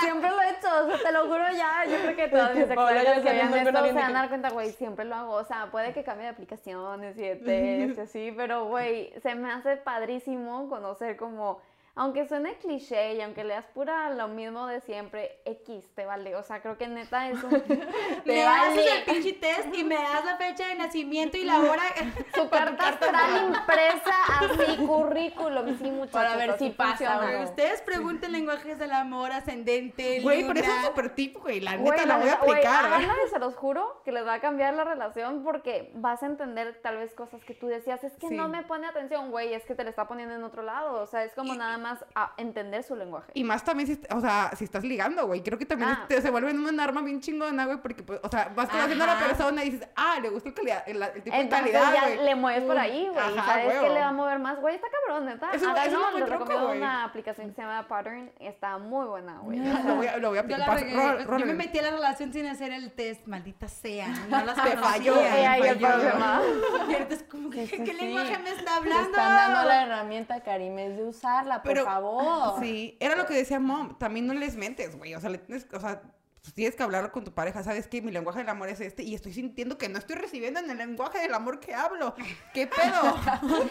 [0.00, 2.64] siempre lo he hecho, o sea, te lo juro ya, yo creo que todas mis
[2.68, 5.92] que vean esto se van a dar cuenta, güey, siempre lo hago, o sea, puede
[5.92, 10.68] que cambie de aplicaciones y de test y así, pero güey, se me hace padrísimo
[10.68, 11.60] conocer como,
[11.96, 16.42] aunque suene cliché y aunque leas pura lo mismo de siempre, X te vale, o
[16.42, 17.50] sea, creo que neta es un...
[18.24, 18.98] Me te haces vale.
[18.98, 21.82] el pinche test y me das la fecha de nacimiento y la hora.
[22.34, 26.10] Su carta astral impresa así, currículum, sí, muchachos.
[26.12, 27.44] Para ver si pasa, güey.
[27.44, 30.80] Ustedes pregunten lenguajes del amor, ascendente, Güey, pero eso luna.
[30.80, 31.60] es súper tip, güey.
[31.60, 32.84] La Güey, neta la voy a neta, güey, aplicar.
[32.86, 36.26] háganlo y se los juro que les va a cambiar la relación porque vas a
[36.26, 38.34] entender tal vez cosas que tú decías, es que Sí.
[38.34, 41.06] no me pone atención, güey, es que te le está poniendo en otro lado, o
[41.06, 43.30] sea, es como nada más a entender su lenguaje.
[43.34, 45.42] Y más también, si, o sea, si estás ligando, güey.
[45.42, 45.98] Creo que también Ah.
[46.02, 49.06] este, se vuelven un arma bien chingona, güey, porque, pues, o sea, vas conociendo a
[49.08, 51.92] la persona y dices, ah, le gusta el, calidad, el, el tipo de Entonces calidad,
[52.16, 53.94] ya le mueves por ahí, güey, ¿sabes qué huevo.
[53.94, 54.60] le va a mover más?
[54.60, 55.50] Güey, está cabrón, neta.
[55.52, 56.78] Es un buen les truco, recomiendo güey.
[56.78, 59.60] una aplicación que se llama Pattern, está muy buena, güey.
[59.60, 60.68] o Lo voy a, lo voy a Yo, aplicar.
[60.68, 60.94] la regué.
[61.26, 64.08] rol- Yo me metí a la relación sin hacer el test, maldita sea.
[64.28, 66.40] No las Te falló, ahí el problema.
[66.88, 69.10] Y ahorita es como, ¿qué, Sí, sí, qué lenguaje me está Te hablando?
[69.10, 72.62] están dando la herramienta, Karim, es de usarla, por Pero- favor.
[72.64, 73.98] Sí, era lo que decía Mom.
[73.98, 75.14] También no les mentes, güey.
[75.14, 76.02] O sea, le tienes, o sea,
[76.42, 78.02] pues, tienes que hablar con tu pareja, ¿sabes qué?
[78.02, 80.76] Mi lenguaje del amor es este y estoy sintiendo que no estoy recibiendo en el
[80.76, 82.14] lenguaje del amor que hablo.
[82.52, 83.16] ¿Qué pedo?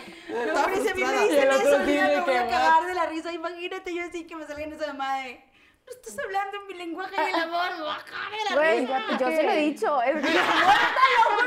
[0.53, 1.25] No, pero si a mí me frustrada.
[1.25, 3.31] Y dicen el otro eso, mira, me voy que a cagar de la risa.
[3.31, 5.43] Imagínate yo así que me salga en esa llamada de...
[5.85, 8.79] No estás hablando en mi lenguaje del amor, me voy a cagar de la Güey,
[8.81, 9.01] risa.
[9.19, 10.01] yo sí lo he dicho.
[10.03, 10.39] Es que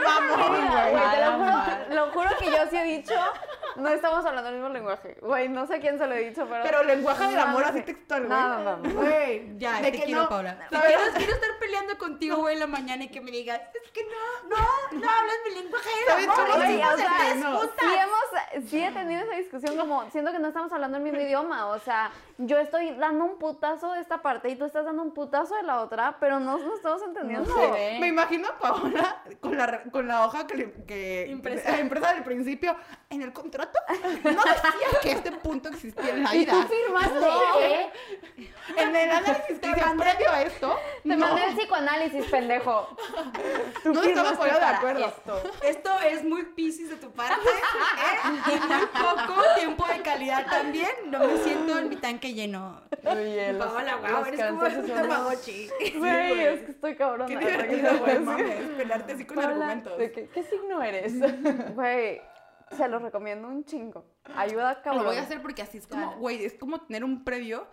[0.04, 1.94] Vamos, Mira, güey, te lo juro, madre.
[1.94, 3.14] lo juro que yo sí he dicho,
[3.76, 5.16] no estamos hablando el mismo lenguaje.
[5.22, 6.62] Güey, no sé a quién se lo he dicho, pero...
[6.62, 7.84] Pero lenguaje del No, amor no así sé.
[7.84, 8.38] textual, güey.
[8.38, 8.90] No, no, no.
[8.94, 10.58] Güey, ya, De te que quiero, no, Paula.
[10.68, 13.90] Te quiero, quiero estar peleando contigo, güey, en la mañana y que me digas, es
[13.90, 14.56] que no, no,
[15.00, 16.36] no hablas mi lenguaje del ¿Sabes amor.
[16.46, 17.60] cómo Güey, sea, no?
[18.68, 21.78] Sí, he tenido esa discusión como, siento que no estamos hablando el mismo idioma, o
[21.78, 25.54] sea, yo estoy dando un putazo de esta parte y tú estás dando un putazo
[25.56, 27.54] de la otra, pero no nos estamos entendiendo.
[27.54, 27.98] se.
[28.00, 31.70] Me imagino a Paola con la, con la hoja que, le- que Impresa.
[31.72, 32.76] la empresa del principio.
[33.08, 33.78] En el contrato
[34.24, 36.52] no decía que este punto existía en la Y vida.
[36.52, 37.26] tú firmaste,
[37.60, 37.92] ¿eh?
[38.76, 42.88] En el análisis que hice previo a esto, Te no, mandé el psicoanálisis, pendejo.
[43.84, 45.06] no estamos de acuerdo.
[45.06, 45.42] esto.
[45.62, 48.45] Esto es muy piscis de tu parte, ¿eh?
[48.48, 50.90] Y muy poco tiempo de calidad también.
[51.10, 52.80] No me siento en mi tanque lleno.
[53.04, 55.70] Oye, los, Paola, wow, los eres como cánceres un tamagotchi.
[55.98, 57.26] Güey, es que estoy cabrona.
[57.26, 59.98] Qué divertido, güey, mames, pelearte así con Paola, argumentos.
[59.98, 61.14] ¿de qué, ¿Qué signo eres?
[61.74, 62.20] Güey,
[62.76, 64.04] se los recomiendo un chingo.
[64.36, 65.04] Ayuda Lo cabrón.
[65.06, 66.18] voy a hacer porque así es como, Claro.
[66.20, 67.66] güey, es como tener un previo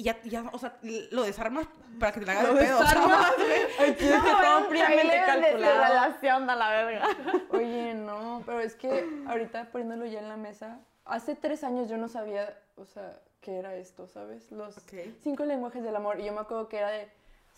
[0.00, 0.78] y ya, ya, o sea,
[1.10, 1.66] lo desarmas
[1.98, 2.78] para que te la haga de pedo.
[2.80, 3.26] desarmas.
[3.80, 5.82] Aquí está todo fríamente Trailer de- calculado.
[5.84, 7.08] relación a la verga.
[7.50, 11.98] Oye, no, pero es que ahorita poniéndolo ya en la mesa, hace tres años yo
[11.98, 14.50] no sabía, o sea, qué era esto, ¿sabes?
[14.52, 14.76] Los
[15.22, 16.18] cinco lenguajes del amor.
[16.18, 17.10] Y yo me acuerdo que era de,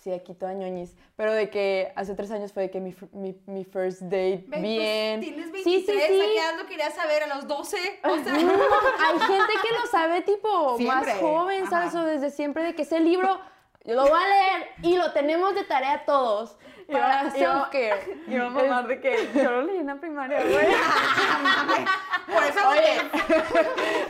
[0.02, 3.34] sí, aquí toda ñoñis, pero de que hace tres años fue de que mi, mi,
[3.46, 5.20] mi first date, Ven, pues, bien.
[5.20, 6.02] tienes 23, sí, sí, sí.
[6.02, 7.22] ¿a qué edad lo querías saber?
[7.22, 7.76] ¿A los 12?
[8.04, 11.12] O sea, Hay gente que lo sabe tipo Siempre.
[11.14, 11.88] más joven, ¿sabes?
[11.94, 12.02] Ajá.
[12.02, 13.40] O desde siempre de que ese libro
[13.84, 16.56] yo lo voy a leer y lo tenemos de tarea todos.
[16.90, 18.22] Para self-care.
[18.28, 20.66] Y vamos a de que yo lo leí en la primaria, güey.
[22.32, 22.96] Por eso, Oye,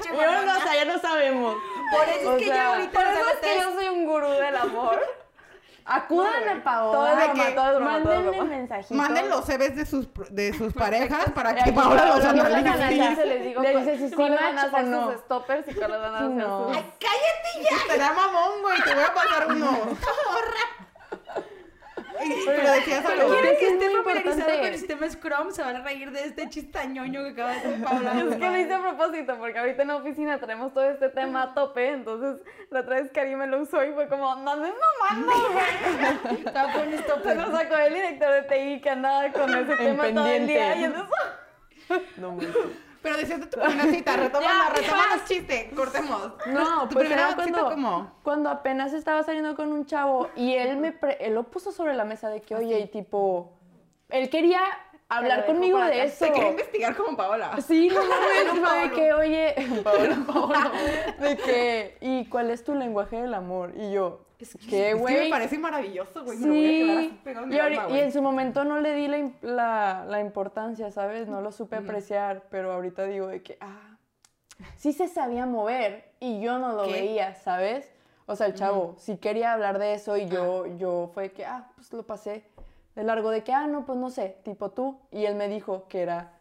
[0.04, 1.56] yo no, o sea, ya no sabemos.
[1.90, 4.04] Por eso O es que sea, yo ahorita Por eso es que yo soy un
[4.06, 5.00] gurú del amor.
[5.84, 7.32] Acudan a Paola.
[7.32, 8.96] Todo que todo broma, Mándenle mensajitos.
[8.96, 13.26] Manden los CVs de sus, de sus parejas para que aquí Paola los analice.
[13.26, 15.12] les digo Le dices si cuáles van a no.
[15.12, 16.68] sus stoppers y cuáles van a no.
[16.68, 16.76] sus...
[16.76, 17.92] ¡Ay, cállate ya!
[17.92, 19.78] Será mamón, güey, te voy a pasar uno.
[22.46, 23.30] Pero decías algo.
[23.30, 26.48] quieren es que esté familiarizado con el sistema Scrum, se van a reír de este
[26.48, 28.12] chistañoño que acaba de hacer Paula.
[28.32, 31.42] Es que lo hice a propósito, porque ahorita en la oficina tenemos todo este tema
[31.42, 34.72] a tope, entonces la otra vez Karim me lo usó y fue como, no me
[34.72, 36.98] mamando, güey.
[37.22, 40.76] Se nos sacó el director de TI que andaba con ese tema todo el día
[40.76, 41.16] y entonces...
[42.16, 42.91] No, manches.
[43.02, 46.32] Pero decías de tu primera cita, retoma, retoma los chistes, cortemos.
[46.46, 48.12] No, tu pues primera cuando, como...
[48.22, 51.94] cuando apenas estaba saliendo con un chavo y él me pre- él lo puso sobre
[51.94, 53.52] la mesa de que, oye, y tipo,
[54.08, 54.60] él quería
[55.08, 56.04] hablar conmigo de acá.
[56.04, 56.24] eso.
[56.26, 57.60] Te quería investigar como Paola.
[57.60, 60.72] Sí, no mames, fue de que, oye, Paola, Paola,
[61.18, 63.72] de que, ¿y cuál es tu lenguaje del amor?
[63.76, 64.20] Y yo,
[64.68, 66.38] ¿qué, Es que me parece maravilloso, güey.
[66.38, 68.64] Me lo voy a quedar así Sí, pegado en y, alma, y en su momento
[68.64, 71.28] no le di la, la, la importancia, ¿sabes?
[71.28, 73.96] No lo supe apreciar, pero ahorita digo de que, ah,
[74.76, 76.92] sí se sabía mover y yo no lo ¿Qué?
[76.92, 77.90] veía, ¿sabes?
[78.26, 81.70] O sea, el chavo sí quería hablar de eso y yo, yo fue que, ah,
[81.74, 82.44] pues lo pasé
[82.94, 85.00] de largo, de que, ah, no, pues no sé, tipo tú.
[85.10, 86.38] Y él me dijo que era,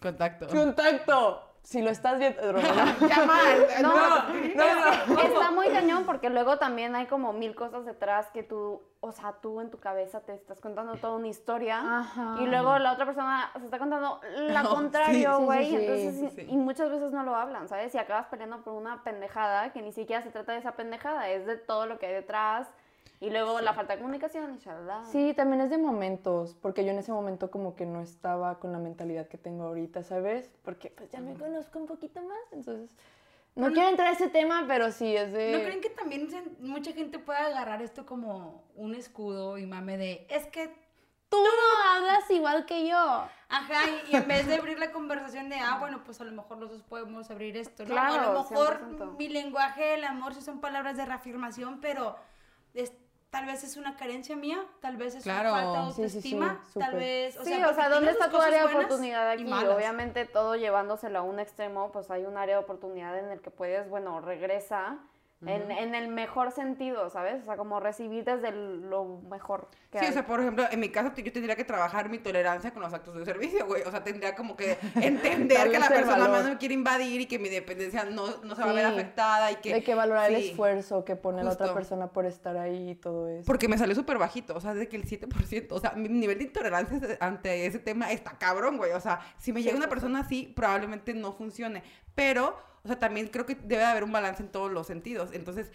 [0.00, 0.46] Contacto.
[0.48, 2.60] contacto, si lo estás viendo, ¿no?
[2.60, 3.66] Ya mal.
[3.82, 5.20] No, no, no.
[5.20, 9.34] Está muy cañón porque luego también hay como mil cosas detrás que tú, o sea,
[9.42, 12.36] tú en tu cabeza te estás contando toda una historia Ajá.
[12.40, 15.76] y luego la otra persona se está contando la No, contrario, sí, sí, güey, sí,
[15.76, 16.46] entonces sí, y- sí.
[16.52, 17.94] y muchas veces no lo hablan, ¿sabes?
[17.94, 21.44] Y acabas peleando por una pendejada que ni siquiera se trata de esa pendejada, es
[21.44, 22.66] de todo lo que hay detrás
[23.20, 25.04] y luego la falta de comunicación y shalala.
[25.04, 28.72] Sí, también es de momentos, porque yo en ese momento como que no estaba con
[28.72, 30.50] la mentalidad que tengo ahorita, ¿sabes?
[30.62, 32.94] Porque pues ya me conozco un poquito más, entonces
[33.56, 35.52] no quiero entrar a ese tema, pero sí es de...
[35.58, 39.96] ¿No creen que también se- mucha gente puede agarrar esto como un escudo y mame
[39.98, 40.68] de, es que
[41.28, 42.96] tú no hablas igual que yo?
[43.50, 46.30] Ajá, y, y en vez de abrir la conversación de, ah, bueno, pues a lo
[46.32, 47.94] mejor los dos podemos abrir esto, ¿no?
[47.94, 49.16] O a Claro, lo mejor 100%.
[49.16, 52.14] mi lenguaje del amor sí son palabras de reafirmación, pero
[53.30, 55.52] tal vez es una carencia mía, tal vez es Claro.
[55.52, 58.10] una falta de Sí, sí, sí, autoestima, tal vez, o sí, sea, o sea, ¿dónde
[58.10, 59.44] está tu área de oportunidad y aquí?
[59.44, 59.76] malas.
[59.76, 63.50] Obviamente todo llevándoselo a un extremo, pues hay un área de oportunidad en el que
[63.50, 64.98] puedes, bueno, regresa,
[65.46, 67.42] en, en el mejor sentido, ¿sabes?
[67.42, 70.10] O sea, como recibir desde el- lo mejor que Sí, hay.
[70.10, 72.92] o sea, por ejemplo, en mi caso yo tendría que trabajar mi tolerancia con los
[72.92, 73.82] actos de servicio, güey.
[73.82, 77.38] O sea, tendría como que entender que la persona más me quiere invadir y que
[77.38, 79.74] mi dependencia no, no se va a ver afectada y que...
[79.74, 83.28] de que valorar el esfuerzo que pone la otra persona por estar ahí y todo
[83.28, 83.44] eso.
[83.46, 86.38] Porque me salió súper bajito, o sea, de que el 7%, o sea, mi nivel
[86.38, 88.90] de intolerancia ante ese tema está cabrón, güey.
[88.92, 91.82] O sea, si me llega una persona así, probablemente no funcione.
[92.16, 92.56] Pero,
[92.88, 95.30] o sea, también creo que debe de haber un balance en todos los sentidos.
[95.34, 95.70] Entonces,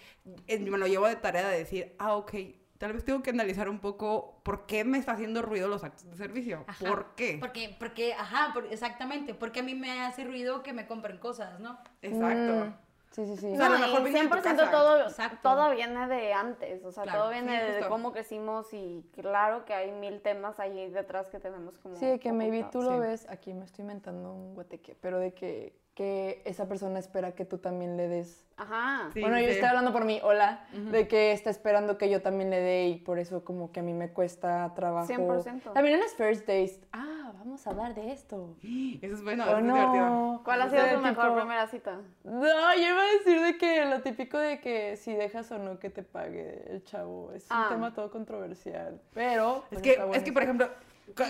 [0.48, 2.34] eh, me lo llevo de tarea de decir, ah, ok,
[2.80, 6.10] tal vez tengo que analizar un poco por qué me está haciendo ruido los actos
[6.10, 6.66] de servicio.
[6.66, 7.38] Ajá, ¿Por qué?
[7.40, 11.60] Porque, porque, ajá, por- exactamente, porque a mí me hace ruido que me compren cosas,
[11.60, 11.78] ¿no?
[12.02, 12.66] Exacto.
[12.66, 12.74] Mm,
[13.12, 13.54] sí, sí, sí.
[13.54, 14.72] O sea, a lo mejor y viene de tu 100% casa.
[14.72, 15.38] todo, Exacto.
[15.44, 19.66] todo viene de antes, o sea, Claro, todo viene sí, de cómo crecimos y claro
[19.66, 21.96] que hay mil temas ahí detrás que tenemos como...
[21.96, 23.00] Sí, de que maybe tú lo Sí.
[23.00, 27.46] ves, aquí me estoy inventando un guateque, pero de que, que esa persona espera que
[27.46, 28.44] tú también le des.
[28.58, 29.10] Ajá.
[29.14, 29.52] Sí, bueno, yo sí.
[29.54, 32.96] estoy hablando por mí, hola, de que está esperando que yo también le dé y
[33.00, 35.08] por eso como que a mí me cuesta trabajo.
[35.08, 35.74] 100%.
[35.74, 38.56] También en las first days, ah, vamos a hablar de esto.
[39.02, 40.06] Eso es bueno, ¿O eso es divertido.
[40.10, 40.42] no?
[40.44, 42.00] ¿Cuál ha sido tu mejor tipo, primera cita?
[42.24, 45.78] No, yo iba a decir de que lo típico de que si dejas o no
[45.80, 47.68] que te pague el chavo es Ah.
[47.70, 50.70] un tema todo controversial, pero Es que, es que, por ejemplo,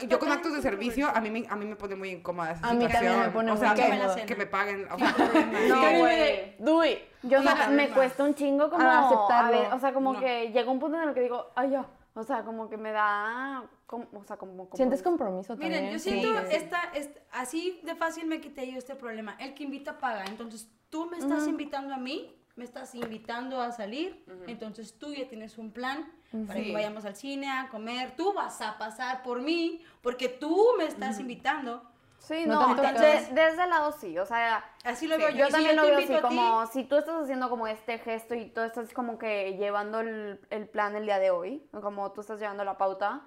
[0.08, 2.68] yo con actos de servicio, a mí, me, a mí me pone muy incómoda esa
[2.70, 3.20] A mí también situación.
[3.20, 4.26] me pone o muy sea, que, incómoda.
[4.26, 4.88] que me paguen.
[4.92, 5.16] O sea,
[5.70, 6.56] No, Que güey.
[6.60, 7.00] do it.
[7.24, 9.58] Yo, o sea, me cuesta un chingo como Ah, aceptarlo.
[9.58, 10.20] a ver, o sea, como No.
[10.20, 12.92] que llega un punto en el que digo, ay, ya, o sea, como que me
[12.92, 14.66] da, como, o sea, como...
[14.70, 15.72] como Sientes compromiso también.
[15.72, 16.12] Miren, yo sí.
[16.22, 19.36] siento esta, esta- así de fácil me quité yo este problema.
[19.40, 20.26] El que invita paga.
[20.26, 24.24] Entonces, tú me estás invitando a mí, me estás invitando a salir.
[24.48, 26.12] Entonces, tú ya tienes un plan
[26.48, 26.66] para Sí.
[26.68, 28.16] que vayamos al cine, a comer.
[28.16, 31.84] Tú vas a pasar por mí porque tú me estás invitando.
[32.20, 33.02] Sí, No no, tanto de- acá.
[33.34, 35.22] desde el lado sí, o sea, Así lo Sí.
[35.24, 35.38] veo yo.
[35.40, 38.34] yo si también yo lo veo así, como si tú estás haciendo como este gesto
[38.34, 42.22] y tú estás como que llevando el, el plan el día de hoy, como tú
[42.22, 43.24] estás llevando la pauta,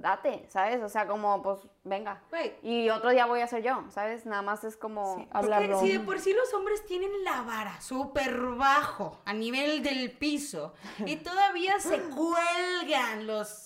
[0.00, 0.82] date, ¿sabes?
[0.82, 2.22] O sea, como, pues, venga.
[2.62, 4.26] Y otro día voy a ser yo, ¿sabes?
[4.26, 5.16] Nada más es como...
[5.16, 5.80] Sí, Es que hablarlo.
[5.80, 10.74] si de por sí los hombres tienen la vara súper bajo, a nivel del piso,
[11.04, 13.64] y todavía se cuelgan los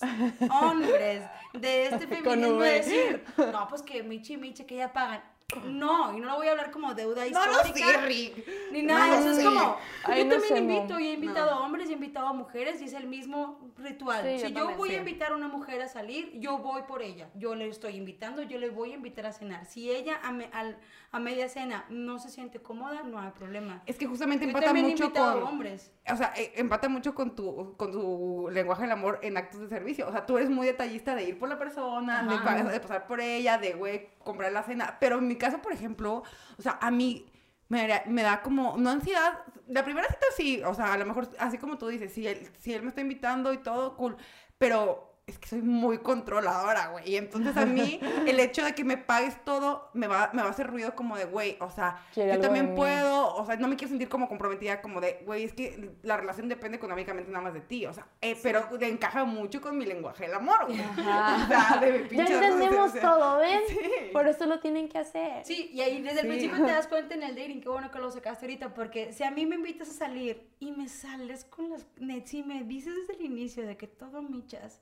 [0.61, 5.21] hombres de este feminismo de decir, no, pues que Michi Michi que ya pagan.
[5.65, 7.85] No, y no lo voy a hablar como deuda no lo histórica.
[7.87, 8.47] sé, Rick.
[8.71, 11.59] Ni nada, No es como, Ay, yo no también sé, invito, y he invitado a
[11.59, 14.23] hombres y he invitado a mujeres y es el mismo ritual.
[14.23, 14.95] Sí, si yo también, voy sí.
[14.95, 18.41] a invitar a una mujer a salir, yo voy por ella, yo le estoy invitando,
[18.43, 19.65] yo le voy a invitar a cenar.
[19.65, 20.77] Si ella a, me- al-
[21.11, 23.81] a media cena no se siente cómoda, no hay problema.
[23.85, 25.43] Es que justamente Yo empata también he mucho invitado con...
[25.43, 25.91] a hombres.
[26.11, 29.69] O sea, eh, empata mucho con tu, con tu lenguaje del amor en actos de
[29.69, 30.07] servicio.
[30.07, 32.43] O sea, tú eres muy detallista de ir por la persona, de, Ajá.
[32.43, 34.97] pa- de pasar por ella, de, güey, comprar la cena.
[34.99, 36.23] Pero en mi caso, por ejemplo,
[36.57, 37.31] o sea, a mí
[37.69, 39.39] me, da- me da como, no ansiedad.
[39.67, 42.49] La primera cita sí, o sea, a lo mejor, así como tú dices, si él,
[42.59, 44.17] si él me está invitando y todo, cool.
[44.57, 47.11] Pero es que soy muy controladora, güey.
[47.11, 50.49] Y entonces a mí, el hecho de que me pagues todo, me va, me va
[50.49, 53.67] a hacer ruido como de, güey, o sea, Quiere yo también puedo, o sea, no
[53.69, 57.43] me quiero sentir como comprometida, como de, güey, es que la relación depende económicamente nada
[57.45, 60.65] más de ti, o sea, eh, pero le encaja mucho con mi lenguaje del amor,
[60.65, 60.79] güey.
[60.91, 63.61] O sea, de mi Ya entendemos todo, ¿ven?
[63.69, 63.79] Sí.
[64.11, 65.45] Por eso lo tienen que hacer.
[65.45, 66.27] Sí, y ahí desde el Sí.
[66.27, 69.23] principio te das cuenta en el dating, qué bueno que lo sacaste ahorita, porque si
[69.23, 71.85] a mí me invitas a salir y me sales con las...
[71.99, 74.81] net- Si me dices desde el inicio de que todo michas,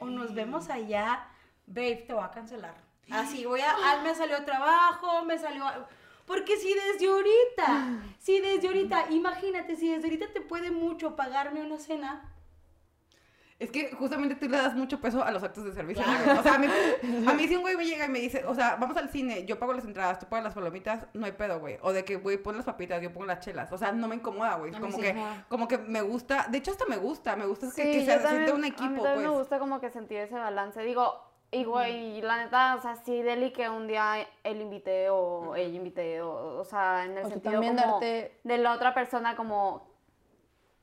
[0.00, 1.28] o nos vemos allá,
[1.66, 2.74] babe, te voy a cancelar.
[3.10, 3.70] Así, voy a...
[3.70, 5.64] ah, me salió trabajo, me salió...
[6.26, 11.62] Porque si desde ahorita, si desde ahorita, imagínate, si desde ahorita te puede mucho pagarme
[11.62, 12.29] una cena,
[13.60, 16.02] Es que justamente tú le das mucho peso a los actos de servicio.
[16.38, 16.66] O sea, a mí,
[17.26, 19.44] a mí si un güey me llega y me dice, o sea, vamos al cine,
[19.44, 21.76] yo pago las entradas, tú pagas las palomitas, no hay pedo, güey.
[21.82, 23.70] O de que, güey, pon las papitas, yo pongo las chelas.
[23.70, 24.72] O sea, no me incomoda, güey.
[24.72, 25.02] Como sí.
[25.02, 25.44] que, Ajá.
[25.48, 28.12] como que me gusta, de hecho hasta me gusta, me gusta que, Sí, que se
[28.18, 29.28] también, siente un a mí equipo, también pues.
[29.28, 30.80] me gusta como que sentir ese balance.
[30.82, 31.14] Digo,
[31.52, 35.76] y güey, la neta, o sea, sí, Deli que un día él invité o ella
[35.76, 39.89] invité, o, o sea, en el O sentido como darte- de la otra persona como...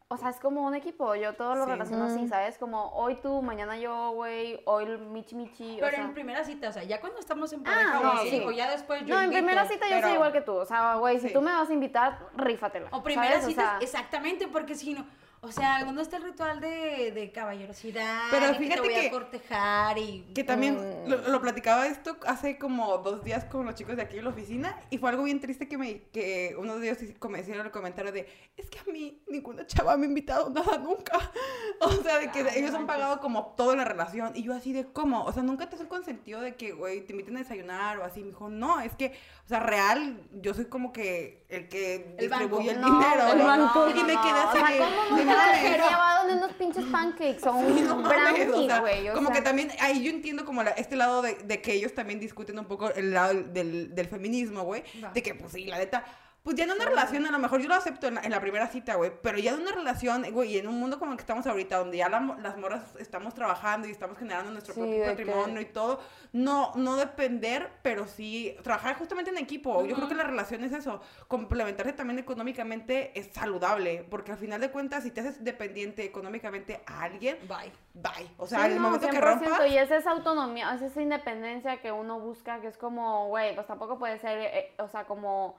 [0.10, 1.72] O sea, es como un equipo, yo todo lo Sí.
[1.72, 2.26] relaciono así.
[2.30, 2.58] ¿sabes?
[2.58, 6.06] Como hoy tú, mañana yo, güey, hoy michi michi, o pero sea...
[6.06, 8.42] en primera cita, o sea, ya cuando estamos en pareja o no, así, sí.
[8.46, 10.96] o ya después yo No, en primera cita yo soy igual que tú, o sea,
[10.96, 11.34] güey, si Sí.
[11.34, 12.88] tú me vas a invitar, rífatela.
[12.94, 13.46] O primera ¿sabes?
[13.48, 15.06] O cita, sea, exactamente, porque si no,
[15.48, 18.24] o sea, ¿dónde está el ritual de, de caballerosidad?
[18.32, 20.22] Pero de que fíjate te voy que- a cortejar y...
[20.34, 21.10] Que también Mm.
[21.10, 24.30] lo, lo platicaba esto hace como dos días con los chicos de aquí en la
[24.32, 27.72] oficina y fue algo bien triste que me que uno de ellos me hicieron el
[27.72, 31.18] comentario de es que a mí ninguna chava me ha invitado nada nunca.
[31.80, 34.54] O sea, de que Ay, ellos no han pagado como toda la relación y yo
[34.56, 37.40] así de cómo, o sea, nunca te has consentido de que güey te inviten a
[37.40, 39.14] desayunar o así, me dijo, "No, es que
[39.46, 43.38] o sea, real yo soy como que el que El distribuye el No, dinero." el
[43.40, 43.46] ¿no?
[43.46, 43.90] banco.
[43.90, 45.64] Y me quedé no, así O sea, de, ¿cómo "No nunca te mames".
[45.64, 49.10] he llevado de unos pinches pancakes o un Sí, no mames, o brownie, sea, güey?
[49.10, 49.36] o como sea.
[49.38, 52.60] que también ahí yo entiendo como la- este lado de, de que ellos también discuten
[52.60, 54.84] un poco el lado del, del, feminismo, güey.
[55.14, 56.04] De que, pues sí, la neta,
[56.48, 58.40] pues ya en una relación, a lo mejor yo lo acepto en la, en la
[58.40, 61.18] primera cita, güey, pero ya en una relación, güey, y en un mundo como el
[61.18, 64.80] que estamos ahorita, donde ya la las moras estamos trabajando y estamos generando nuestro Sí,
[64.80, 66.00] propio de que- patrimonio y todo,
[66.32, 69.84] no, no depender, pero sí trabajar justamente en equipo.
[69.84, 74.62] Yo creo que la relación es eso, complementarse también económicamente es saludable, porque al final
[74.62, 77.74] de cuentas, si te haces dependiente económicamente a alguien, Bye.
[77.94, 78.30] bye.
[78.38, 81.02] O sea, Sí, el no, momento que 100%, rompas, Y es esa autonomía, es esa
[81.02, 85.04] independencia que uno busca, que es como, güey, pues tampoco puede ser, eh, o sea,
[85.04, 85.58] como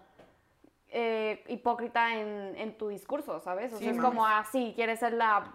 [0.90, 3.72] eh, hipócrita en, en tu discurso, ¿sabes?
[3.72, 4.10] O Sí, sea, es mames.
[4.10, 5.52] como así, quieres ser la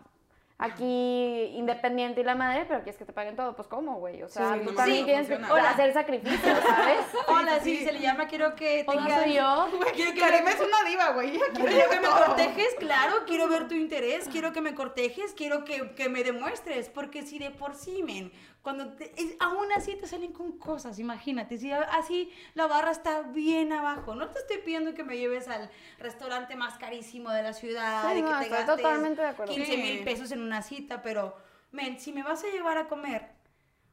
[0.59, 4.21] aquí independiente y la madre, pero quieres que te paguen todo, pues ¿cómo, güey?
[4.23, 7.05] O sea, Sí, tú también tienes que hola, hacer sacrificios, ¿sabes?
[7.27, 9.23] Hola, sí, se le llama quiero que Hola, tengas...
[9.23, 9.67] soy yo.
[9.93, 11.31] Quiero que Karime me- es una diva, güey.
[11.35, 15.33] ella quiere Quiero que me cortejes, claro, quiero ver tu interés, quiero que me cortejes,
[15.33, 18.31] quiero que, que me demuestres, porque si de por sí, men,
[18.63, 23.21] cuando te- es- aún así te salen con cosas, imagínate, si así la barra está
[23.21, 27.51] bien abajo, no te estoy pidiendo que me lleves al restaurante más carísimo de la
[27.53, 29.53] ciudad, Sí, y no, que te gastes totalmente de acuerdo.
[29.53, 29.77] 15 Sí.
[29.81, 31.35] mil pesos en una cita, pero,
[31.71, 33.31] men, si me vas a llevar a comer,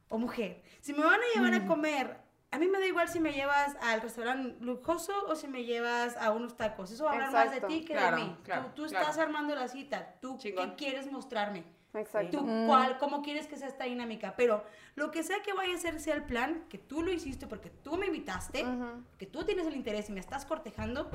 [0.07, 2.17] o mujer, si me van a llevar a comer,
[2.51, 6.15] a mí me da igual si me llevas al restaurante lujoso o si me llevas
[6.15, 6.91] a unos tacos.
[6.91, 7.67] Eso va a hablar más de Exacto.
[7.67, 8.37] ti que Claro, de mí.
[8.43, 9.05] claro, tú tú claro.
[9.05, 10.15] estás armando la cita.
[10.21, 10.71] Tú Chingón.
[10.71, 11.63] qué quieres mostrarme.
[11.93, 12.39] Exacto.
[12.39, 14.35] Tú cuál, cómo quieres que sea esta dinámica.
[14.37, 14.63] Pero
[14.95, 17.69] lo que sea que vaya a ser sea el plan, que tú lo hiciste porque
[17.69, 18.65] tú me invitaste,
[19.17, 21.09] que tú tienes el interés y me estás cortejando,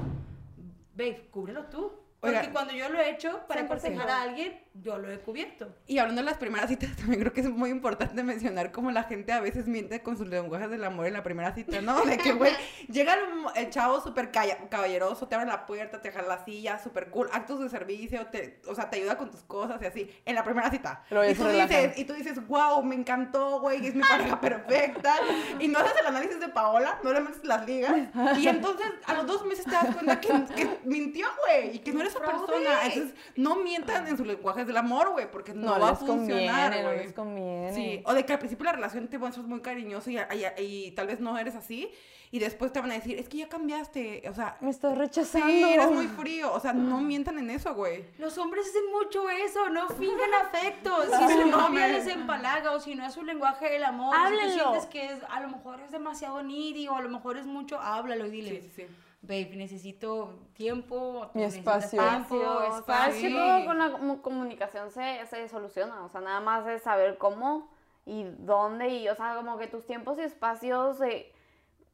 [0.95, 1.93] babe, cúbrelo tú.
[2.21, 2.41] Oiga.
[2.41, 3.69] Porque cuando yo lo he hecho para 100%.
[3.69, 5.75] cortejar a alguien, yo lo he cubierto.
[5.87, 9.05] Y hablando de las primeras citas, también creo que es muy importante mencionar cómo la
[9.05, 12.05] gente a veces miente con sus lenguajes del amor en la primera cita, ¿no?
[12.05, 12.53] De que, güey,
[12.91, 13.21] llega el,
[13.55, 17.61] el chavo súper caballeroso, te abre la puerta, te jala la silla, súper cool, actos
[17.61, 20.71] de servicio, te, o sea, te ayuda con tus cosas y así, en la primera
[20.71, 21.05] cita.
[21.09, 25.15] Pero y, tú dices, y tú dices, wow, me encantó, güey, es mi pareja perfecta.
[25.59, 28.09] Y no haces el análisis de Paola, no le metes las ligas.
[28.39, 31.93] Y entonces a los dos meses te das cuenta que, que mintió, güey, y que
[31.93, 32.85] no eres esa persona.
[32.85, 36.75] Entonces, no mientan en sus lenguajes del amor, güey, porque no, No, va a funcionar,
[36.77, 36.99] no güey.
[36.99, 37.73] les conviene.
[37.75, 40.91] Sí, o de que al principio la relación te muestras muy cariñoso y, y- y
[40.93, 41.91] tal vez no eres así,
[42.31, 45.47] y después te van a decir, es que ya cambiaste, o sea, Me estás rechazando.
[45.47, 48.05] sí, eres muy frío, o sea, no mientan en eso, güey.
[48.19, 50.91] Los hombres hacen mucho eso, no fingan afecto.
[51.05, 54.21] Si su No, novia les empalaga o si no es su lenguaje del amor, si
[54.23, 54.63] tú Háblenlo.
[54.71, 57.79] sientes que es, a lo mejor es demasiado needy o a lo mejor es mucho,
[57.81, 58.87] háblalo y dile, Sí, sí, sí.
[59.23, 62.01] babe, necesito tiempo, Mi espacio.
[62.03, 63.37] tiempo, espacio, espacio.
[63.37, 67.69] todo con la comu- comunicación se, se soluciona, o sea, nada más es saber cómo
[68.05, 71.33] y dónde y, o sea, como que tus tiempos y espacios, eh,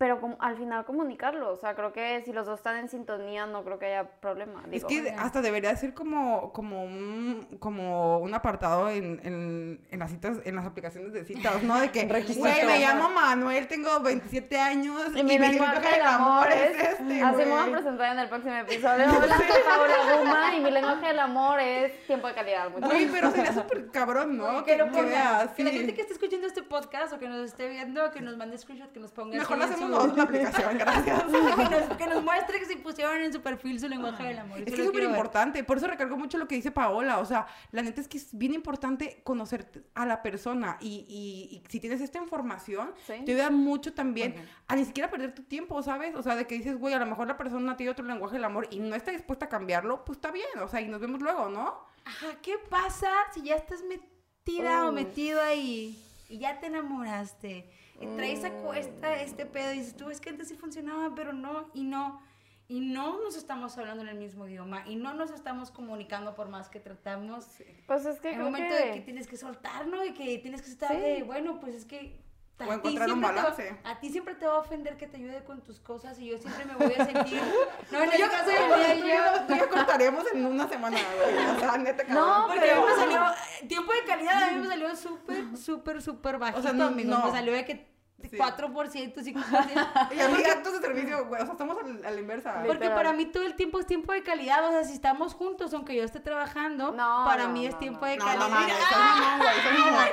[0.02, 3.46] pero como- al final comunicarlo, o sea, creo que si los dos están en sintonía
[3.46, 4.64] no creo que haya problema.
[4.72, 10.10] Es que hasta debería ser como, como, un, como un apartado en, en, en las
[10.10, 11.78] citas, en las aplicaciones de citas, ¿no?
[11.78, 12.04] De que,
[12.36, 17.36] güey, me llamo Manuel, tengo 27 años Y mi lenguaje del amor es, este, así
[17.36, 19.04] me voy a presentar en el próximo episodio.
[19.22, 22.72] Hola, soy Paola Guma y mi lenguaje del amor es tiempo de calidad.
[22.76, 24.64] Güey, pero sería súper cabrón, ¿no?
[24.64, 25.06] Que lo pongan.
[25.06, 25.76] veas, Que la sí.
[25.76, 28.90] gente que esté escuchando este podcast o que nos esté viendo, que nos mande screenshot,
[28.90, 31.22] que nos ponga Mejor lo en hacemos la aplicación, gracias.
[31.56, 34.58] que, nos, que nos muestre que si pusieron en su perfil su lenguaje del amor.
[34.60, 37.46] Es que es súper importante, por eso recargo mucho lo que dice Paola, o sea,
[37.70, 41.80] la neta es que es bien importante conocer a la persona y, y- y si
[41.80, 43.14] tienes esta información, Sí.
[43.24, 44.48] te ayuda mucho también Oigan.
[44.68, 46.14] a ni siquiera perder tu tiempo, ¿sabes?
[46.14, 48.44] O sea, de que dices, güey, a lo mejor la persona tiene otro lenguaje del
[48.44, 51.20] amor y no está dispuesta a cambiarlo, pues está bien, o sea, y nos vemos
[51.20, 51.90] luego, ¿no?
[52.04, 57.70] Ajá, ¿qué pasa si ya estás metida o metido ahí y ya te enamoraste?
[58.02, 61.32] Y traes a cuesta este pedo y dices, tú, es que antes sí funcionaba, pero
[61.32, 62.20] no, y no.
[62.68, 66.48] Y no nos estamos hablando en el mismo idioma y no nos estamos comunicando por
[66.48, 67.46] más que tratamos.
[67.86, 68.84] Pues es que En el momento que...
[68.86, 70.00] de que tienes que soltar, ¿no?
[70.00, 70.96] De que tienes que estar Sí.
[70.96, 72.22] de, bueno, pues es que
[72.58, 73.76] a O ti encontrar un va- balance.
[73.84, 76.38] a ti siempre te va a ofender que te ayude con tus cosas y yo
[76.38, 77.40] siempre me voy a sentir...
[77.90, 80.68] No, en y el yo, caso de y y yo- tú y cortaremos en una
[80.68, 82.44] semana, güey, o sea, neta, No.
[82.46, 83.20] Porque mí me pero- salió,
[83.62, 86.84] eh, tiempo de calidad a mí me salió súper, súper, súper bajito, O sea, no-
[86.86, 87.18] amigos.
[87.18, 87.26] no.
[87.26, 87.91] Me salió de que
[88.30, 88.36] Sí.
[88.36, 90.12] 4%, 5%.
[90.16, 92.52] Y amiga, actos de servicio, güey, o sea, estamos al- a la inversa.
[92.54, 92.94] Porque Literal.
[92.94, 94.66] para mí todo el tiempo es tiempo de calidad.
[94.68, 97.78] O sea, si estamos juntos, aunque yo esté trabajando, No, para no, mí no, es
[97.78, 98.06] tiempo no.
[98.06, 98.44] de No, calidad.
[98.44, 99.52] no mames, ¡Ah!
[99.62, 100.04] soy mamón.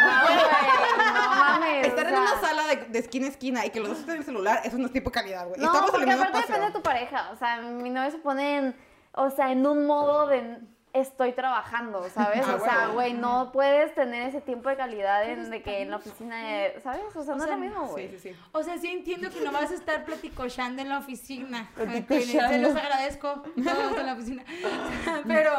[0.00, 0.06] No,
[1.14, 1.86] no mames.
[1.86, 4.14] Estar o en una sala de, de esquina a esquina y que los dos estén
[4.14, 5.60] en el celular, eso no es tipo de calidad, güey.
[5.60, 7.30] No, Estamos porque aparte depende de tu pareja.
[7.32, 8.76] O sea, mi novio se pone en,
[9.12, 10.58] o sea, en un modo de
[10.92, 12.46] estoy trabajando, ¿sabes?
[12.46, 15.90] Ah, o sea, güey, no puedes tener ese tiempo de calidad en, de que en
[15.90, 17.14] la oficina, de- ¿sabes?
[17.14, 18.08] O sea, no sea, es lo mismo, Sí, güey.
[18.10, 18.36] sí, sí.
[18.52, 21.70] O sea, sí entiendo que no vas a estar platicochando en la oficina.
[22.08, 24.44] Se los agradezco todos en la oficina.
[25.26, 25.52] Pero,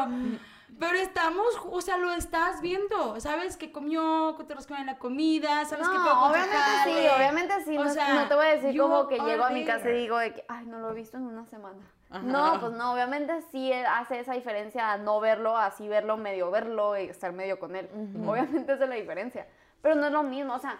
[0.78, 3.20] pero estamos, o sea, lo estás viendo.
[3.20, 7.64] Sabes que comió, que te en la comida, sabes que puedo No, obviamente sí, obviamente
[7.64, 7.78] sí.
[7.78, 9.90] O no, sea, no te voy a decir you como que llego a mi casa
[9.90, 11.78] y digo de que, ay, no lo he visto en una semana.
[12.12, 12.22] Ajá.
[12.22, 17.04] No, pues no, obviamente sí hace esa diferencia no verlo, así verlo, medio verlo y
[17.04, 17.88] estar medio con él.
[18.26, 19.46] Obviamente esa es la diferencia.
[19.80, 20.78] Pero no es lo mismo, o sea,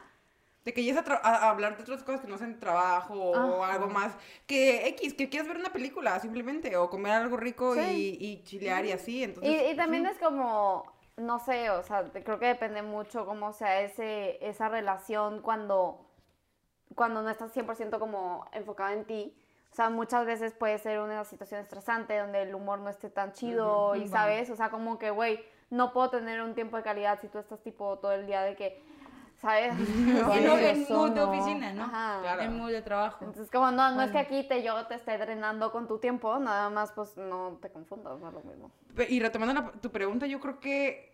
[0.65, 4.15] De que llegues a, hablar de otras cosas que no sean trabajo o algo más.
[4.47, 8.17] Que X, que quieras ver una película simplemente o comer algo rico Sí.
[8.21, 9.25] y, y chilear y así.
[9.25, 10.85] Entonces, Y, y también es como,
[11.17, 16.07] no sé, o sea, creo que depende mucho cómo sea ese, esa relación cuando,
[16.95, 19.39] cuando no estás 100% como enfocado en ti.
[19.73, 23.33] O sea, muchas veces puede ser una situación estresante donde el humor no esté tan
[23.33, 24.51] chido y, ¿sabes?
[24.51, 27.63] O sea, como que, güey, no puedo tener un tiempo de calidad si tú estás
[27.63, 28.85] tipo todo el día de que,
[29.41, 29.73] ¿sabes?
[29.79, 31.85] No, en Eso mood de oficina, ¿no?
[31.85, 32.19] Ajá.
[32.21, 32.43] Claro.
[32.43, 33.25] En mood de trabajo.
[33.25, 36.39] Entonces, como no, no es que aquí te, yo te esté drenando con tu tiempo,
[36.39, 38.71] nada más, pues no te confundas, no es lo mismo.
[39.09, 41.11] Y retomando la- tu pregunta, yo creo que,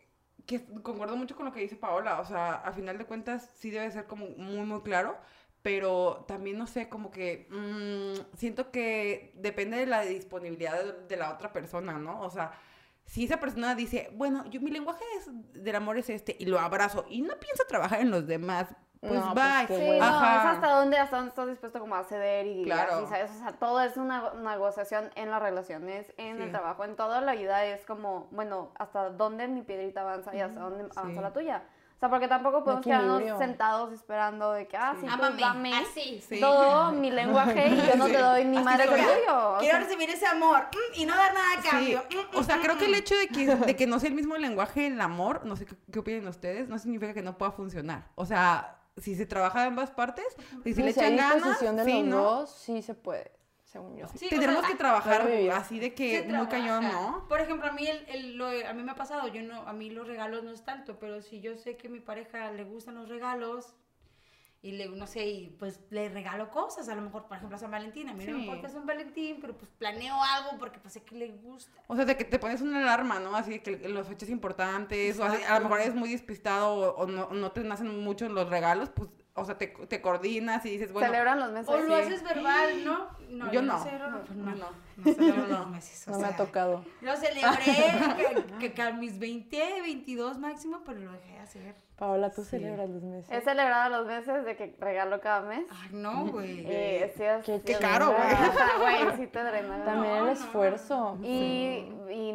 [0.47, 2.19] que concuerdo mucho con lo que dice Paola.
[2.19, 5.17] O sea, a final de cuentas sí debe ser como muy, muy claro.
[5.69, 11.16] Pero también, no sé, como que mm, siento que depende de la disponibilidad de, de
[11.19, 12.23] la otra persona, ¿no?
[12.23, 12.53] O sea,
[13.05, 15.29] si esa persona dice, bueno, yo mi lenguaje es-
[15.62, 18.66] del amor es este y lo abrazo y no pienso trabajar en los demás,
[19.01, 19.66] pues No, pues, bye.
[19.66, 20.07] qué Sí, bueno.
[20.11, 20.37] no, Ajá.
[20.51, 22.95] es hasta dónde, hasta dónde estás dispuesto como a ceder y Claro.
[22.95, 23.31] así, ¿sabes?
[23.31, 26.43] O sea, todo es una una negociación en las relaciones, en Sí.
[26.45, 30.41] el trabajo, en toda la vida es como, bueno, hasta dónde mi piedrita avanza y
[30.41, 31.21] hasta dónde avanza Sí.
[31.21, 31.62] la tuya.
[31.99, 36.20] O sea, porque tampoco podemos quedarnos sentados esperando de que, ah, sí, pues dame así.
[36.28, 36.38] Sí.
[36.38, 38.12] todo mi lenguaje y yo no Sí.
[38.12, 39.57] te doy ni madre tuyo.
[39.59, 42.05] Quiero sea, recibir ese amor mm, y no dar nada a cambio.
[42.09, 44.36] Mm, o sea, creo que el hecho de que, de que no sea el mismo
[44.36, 48.05] lenguaje el amor, no sé qué, qué opinan ustedes, no significa que no pueda funcionar.
[48.14, 50.24] O sea, si se trabaja de ambas partes,
[50.64, 52.22] y si Sí, le si hay echan ganas, disposición de sí, los ¿no?
[52.22, 53.32] dos, sí se puede,
[53.71, 54.07] según yo.
[54.09, 54.29] Sí, sea,
[54.62, 55.51] que trabajar Claro, vivir.
[55.53, 56.85] así de que muy cañón.
[56.85, 57.27] ¿no?
[57.29, 59.73] Por ejemplo, a mí el, el- lo- a mí me ha pasado, yo no, a
[59.73, 62.64] mí los regalos no es tanto, pero si yo sé que a mi pareja le
[62.64, 63.75] gustan los regalos
[64.61, 67.61] y le, no sé, y pues le regalo cosas, a lo mejor, por ejemplo, a
[67.61, 70.95] San Valentín, a mí no me importa San Valentín, pero pues planeo algo porque pues
[70.95, 71.71] sé que le gusta.
[71.87, 73.37] O sea, de que te pones una alarma, ¿no?
[73.37, 77.03] Así de que las fechas importantes, o así, a lo mejor eres muy despistado o,
[77.03, 79.11] o no, no te nacen mucho los regalos, pues,
[79.41, 81.68] o sea, te, te coordinas y dices, bueno, celebran los meses.
[81.68, 81.93] O lo sí.
[82.03, 83.09] haces verbal, ¿no?
[83.30, 83.78] No, Yo no.
[83.84, 84.88] celebro- No, pues no, no.
[84.99, 86.84] No celebro los meses, o No me ha tocado.
[87.01, 91.74] Lo celebré que, a mis 20, 22 máximo, pero lo dejé de hacer.
[91.96, 92.51] Paola, tú Sí.
[92.51, 93.28] celebras los meses.
[93.30, 95.66] He celebrado los meses de que regalo cada mes.
[95.70, 96.64] Ay, no, güey.
[96.68, 97.12] Eh,
[97.44, 98.32] sí Qué caro, güey.
[98.32, 99.84] O sea, güey, sí te drena.
[99.84, 100.30] También No, el no.
[100.30, 101.18] esfuerzo.
[101.22, 102.28] Y, y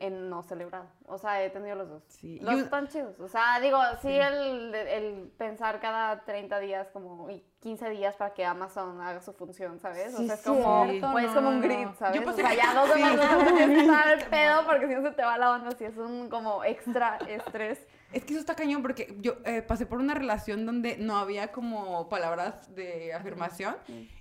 [0.00, 0.86] en no celebrado.
[1.06, 2.02] O sea, he tenido los dos.
[2.06, 2.38] Sí.
[2.40, 3.18] Los Y un- están chidos.
[3.18, 8.34] O sea, digo, sí, El, el pensar cada 30 días como y 15 días para
[8.34, 10.14] que Amazon haga su función, ¿sabes?
[10.14, 11.94] o Sí, sea, es como, cierto, pues, no, como un no, grid, no.
[11.96, 12.20] ¿sabes?
[12.20, 13.00] Yo o pasé- sea, ya dos Sí.
[13.02, 15.84] semanas tienes que estar al pedo porque si no se te va la onda, si
[15.84, 17.84] es un como extra estrés.
[18.12, 21.50] Es que eso está cañón porque yo eh, pasé por una relación donde no había
[21.52, 23.76] como palabras de afirmación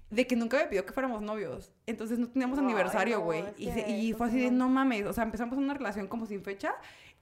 [0.10, 1.72] de que nunca me pidió que fuéramos novios.
[1.86, 3.44] Entonces no teníamos Ay, aniversario, no, güey.
[3.58, 3.70] es y,
[4.10, 4.66] y fue sí así de no.
[4.66, 5.06] no mames.
[5.06, 6.74] O sea, empezamos una relación como sin fecha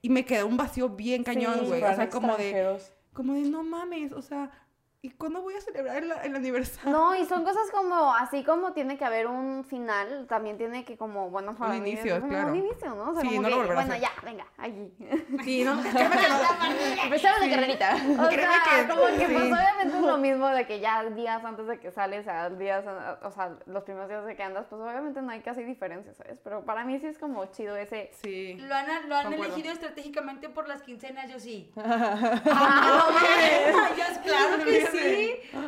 [0.02, 1.82] y me quedó un vacío bien cañón, Sí, güey.
[1.82, 2.78] o Fueran sea, como de,
[3.12, 4.12] como de no mames.
[4.12, 4.50] O sea,
[5.06, 6.90] ¿y cuándo voy a celebrar el, el aniversario?
[6.90, 10.96] No, y son cosas como, así como tiene que haber un final, también tiene que
[10.96, 12.48] como, bueno, para mí es inicio, claro.
[12.48, 13.10] un inicio, ¿no?
[13.10, 14.00] O sea, Sí, como no lo que, a bueno, hacer.
[14.00, 14.92] ya, venga, allí.
[15.44, 16.28] Sí, no, créeme que
[16.96, 17.02] no.
[17.04, 17.96] Empezamos de carrerita.
[18.26, 21.44] O Créeme sea, que- como que pues obviamente es lo mismo de que ya días
[21.44, 22.84] antes de que sales, o sea, días,
[23.22, 26.38] o sea, los primeros días de que andas, pues obviamente no hay casi diferencia, ¿sabes?
[26.42, 28.10] Pero para mí sí es como chido ese...
[28.22, 28.54] Sí.
[28.60, 29.54] Lo han, lo han Concuerdo.
[29.54, 31.70] elegido estratégicamente por las quincenas, yo sí.
[31.76, 33.10] Ah,
[33.96, 34.95] Yo- claro que sí,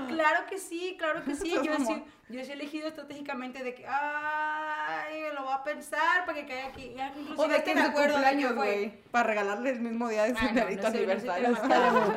[0.09, 1.51] claro que sí, claro que sí.
[1.65, 6.27] Yo sí, yo sí he elegido estratégicamente de que, ay, me lo voy a pensar
[6.27, 6.95] para que caiga aquí.
[6.95, 9.03] Inclusive O de que en me su cumpleaños, güey.
[9.11, 10.99] Para regalarle el mismo día de su Ah, no, no de tu sé, no sé,
[10.99, 11.57] aniversario.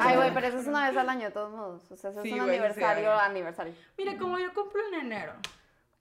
[0.01, 1.89] Ay, güey, pero eso es una vez al año de todos modos.
[1.91, 3.74] O sea, eso Sí, es un sí, aniversario, aniversario.
[3.97, 5.34] Mira, como yo cumplo en enero,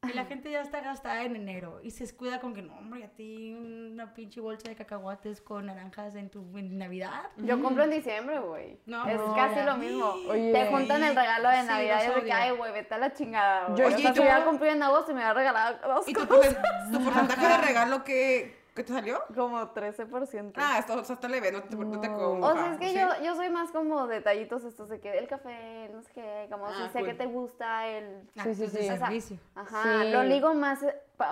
[0.09, 3.05] Y la gente ya está gastada en enero y se escuda con que no, hombre,
[3.05, 7.25] a ti una pinche bolsa de cacahuates con naranjas en tu en Navidad.
[7.37, 8.79] Yo compro en diciembre, güey.
[8.87, 9.67] No, es no, casi ya.
[9.67, 10.07] lo mismo.
[10.29, 10.53] Oye.
[10.53, 13.13] Te juntan el regalo de Sí, Navidad y es que, ay, güey, vete a la
[13.13, 13.75] chingada.
[13.77, 16.09] Yo- o Oye, sea, ¿y si tú- hubiera cumplido en agosto, me hubiera regalado dos
[16.09, 16.57] ¿Y cosas.
[16.91, 19.23] tu porcentaje de regalo qué, qué te salió?
[19.35, 20.53] Como 13%.
[20.57, 22.17] Ah, esto o sea, está leve, no te, no te No.
[22.17, 22.95] conmoja, O sea, es que ¿sí?
[22.99, 26.67] yo, yo soy más como detallitos estos de que el café, no sé qué, como
[26.67, 27.09] Ah, si sé cool.
[27.09, 28.29] que te gusta, el...
[28.37, 28.87] Actos sí, de sí.
[28.89, 29.37] servicio.
[29.55, 30.11] Ajá, Sí.
[30.13, 30.81] lo ligo más,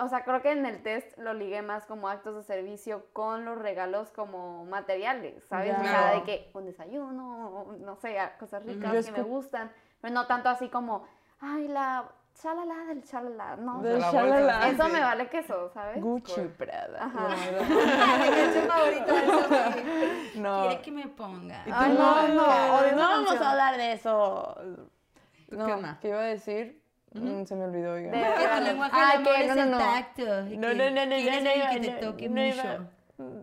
[0.02, 3.44] o sea, creo que en el test lo ligué más como actos de servicio con
[3.44, 5.74] los regalos como materiales, ¿sabes?
[5.78, 9.70] O sea, de que un desayuno, no sé, cosas ricas Yo que me gustan,
[10.00, 11.06] pero no tanto así como,
[11.40, 12.08] ay, la
[12.40, 13.82] chalala del chalala, no.
[13.82, 14.52] Del la shalala.
[14.52, 14.92] bolsa, Eso sí.
[14.92, 16.00] me vale queso, ¿sabes?
[16.00, 17.04] Gucci Prada.
[17.04, 17.28] Ajá.
[18.18, 19.48] Mi eso.
[20.36, 20.60] No.
[20.62, 21.62] Quiere que me ponga.
[21.72, 22.42] Ay, no, no, no
[22.96, 23.42] vamos canción.
[23.42, 24.54] a hablar de eso.
[25.50, 26.80] ¿Tú No, qué iba a decir?
[27.14, 30.22] Mm, se me olvidó, Que tu lenguaje Ah, que no, no, tacto.
[30.42, 32.88] No, que no, no, no, que te no, toque mucho.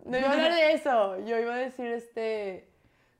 [0.04, 1.18] No iba a hablar de eso.
[1.20, 2.70] Yo iba a decir este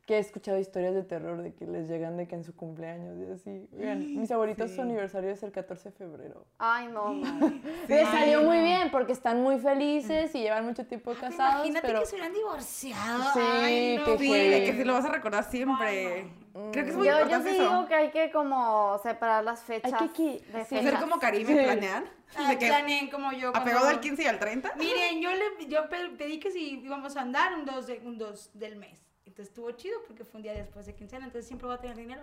[0.07, 3.19] que he escuchado historias de terror de que les llegan de que en su cumpleaños
[3.19, 3.69] y así.
[3.77, 6.47] Oigan, mis abuelitos su aniversario es el 14 de febrero.
[6.59, 7.13] Ay, no.
[7.89, 8.63] Les salió Ay, muy no.
[8.63, 12.33] bien porque están muy felices y llevan mucho tiempo casados, Imagínate pero que se hubieran
[12.33, 13.33] divorciado.
[13.35, 14.05] Sí, Ay, no.
[14.05, 16.29] que Sí, fue- que sí lo vas a recordar siempre.
[16.73, 17.69] Creo que es muy Yo, yo importante sí eso.
[17.69, 19.93] digo que hay que como separar las fechas.
[20.01, 20.77] Hay que- de sí.
[20.77, 21.03] Hacer fechas.
[21.03, 21.55] como Karim y Sí.
[21.65, 22.05] planear.
[22.37, 23.49] Ah, De que planeen como yo.
[23.51, 24.73] apegado cuando- al 15 y al 30.
[24.77, 28.17] Miren, yo le yo pe- pedí que si íbamos a andar un 2 de, un
[28.19, 29.05] dos del mes.
[29.27, 31.97] Entonces estuvo chido porque fue un día después de quincena, entonces siempre voy a tener
[31.97, 32.23] dinero.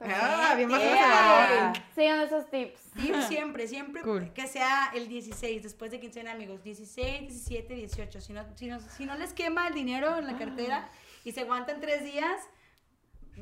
[0.00, 1.72] Ah, bien más Yeah.
[1.92, 2.80] Sigan esos tips.
[2.96, 4.32] Sí, siempre, siempre Cool.
[4.32, 6.62] que sea el 16, después de quincena, amigos.
[6.62, 8.20] 16, 17, 18.
[8.20, 10.88] Si no, si, no, si no les quema el dinero en la cartera
[11.24, 12.40] y se aguantan tres días,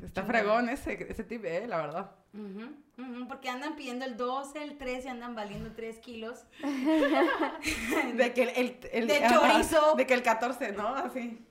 [0.03, 2.11] Está fregón ese, ese tip, eh, la verdad.
[2.33, 2.69] ujú,
[3.01, 6.43] ujú, porque andan pidiendo el 12, el 13, andan valiendo 3 kilos.
[8.13, 9.95] De que el, el, el- De chorizo.
[9.95, 10.87] De que el 14, ¿no?
[10.95, 11.43] Así.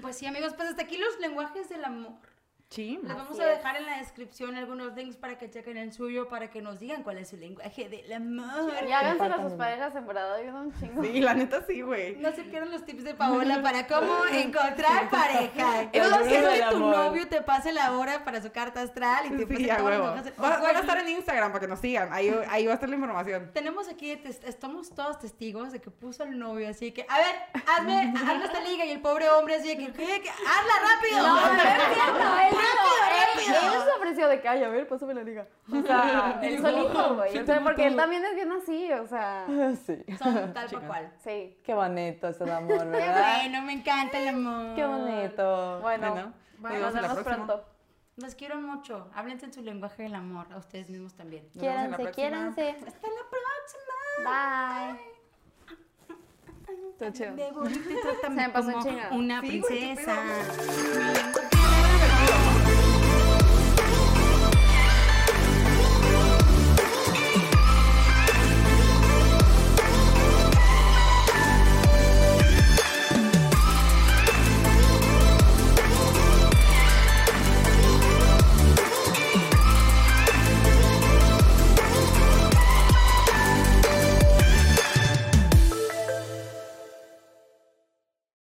[0.00, 2.31] Pues sí, amigos, pues hasta aquí los lenguajes del amor.
[2.72, 2.98] Sí.
[3.02, 3.58] Les vamos a es.
[3.58, 7.02] dejar en la descripción algunos links para que chequen el suyo, para que nos digan
[7.02, 8.72] cuál es su lenguaje del amor.
[8.88, 11.02] Y háganselo a sus parejas en verdad, ayuda un chingo.
[11.02, 12.16] Sí, la neta sí, güey.
[12.16, 15.82] No se pierdan los tips de Paola para cómo encontrar pareja.
[15.92, 16.96] El Eso libro es que tu amor.
[16.96, 20.76] novio te pase la hora para su carta astral y te Sí, pase Va- Van
[20.76, 22.12] a estar en Instagram para que nos sigan.
[22.12, 23.50] Ahí, ahí va a estar la información.
[23.52, 24.10] Tenemos aquí,
[24.44, 27.36] estamos todos testigos de que puso el novio, así que, a ver,
[27.76, 30.20] hazme, hazme esta liga y el pobre hombre así de que, ¿qué?
[30.22, 30.30] ¿Qué?
[30.30, 31.18] ¡Hazla rápido!
[31.26, 34.86] No, no es ¡Rápido, cierto, rápido, no, él, se ofreció de que, ay, a ver,
[34.88, 35.46] pásame la liga.
[35.72, 37.38] O sea, él solito, güey.
[37.38, 39.46] O sea, porque él también es bien así, o sea,
[39.86, 40.04] sí.
[40.18, 41.12] Son tal para cual.
[41.22, 41.58] sí.
[41.64, 43.36] Qué bonito es el amor, Qué ¿verdad?
[43.42, 44.74] bueno, me encanta el amor.
[44.74, 45.80] Qué bonito.
[45.80, 47.64] Bueno, Bueno, Bueno, nos vemos pronto.
[48.16, 49.08] Los quiero mucho.
[49.14, 51.48] Háblense en su lenguaje del amor, a ustedes mismos también.
[51.58, 52.70] Quiéranse, quiéranse.
[52.70, 54.92] Hasta la próxima.
[54.92, 55.12] Bye.
[57.12, 57.32] Chido.
[57.54, 59.08] Burrito te tratan Se me pasó en como chinga.
[59.12, 60.14] una qué princesa.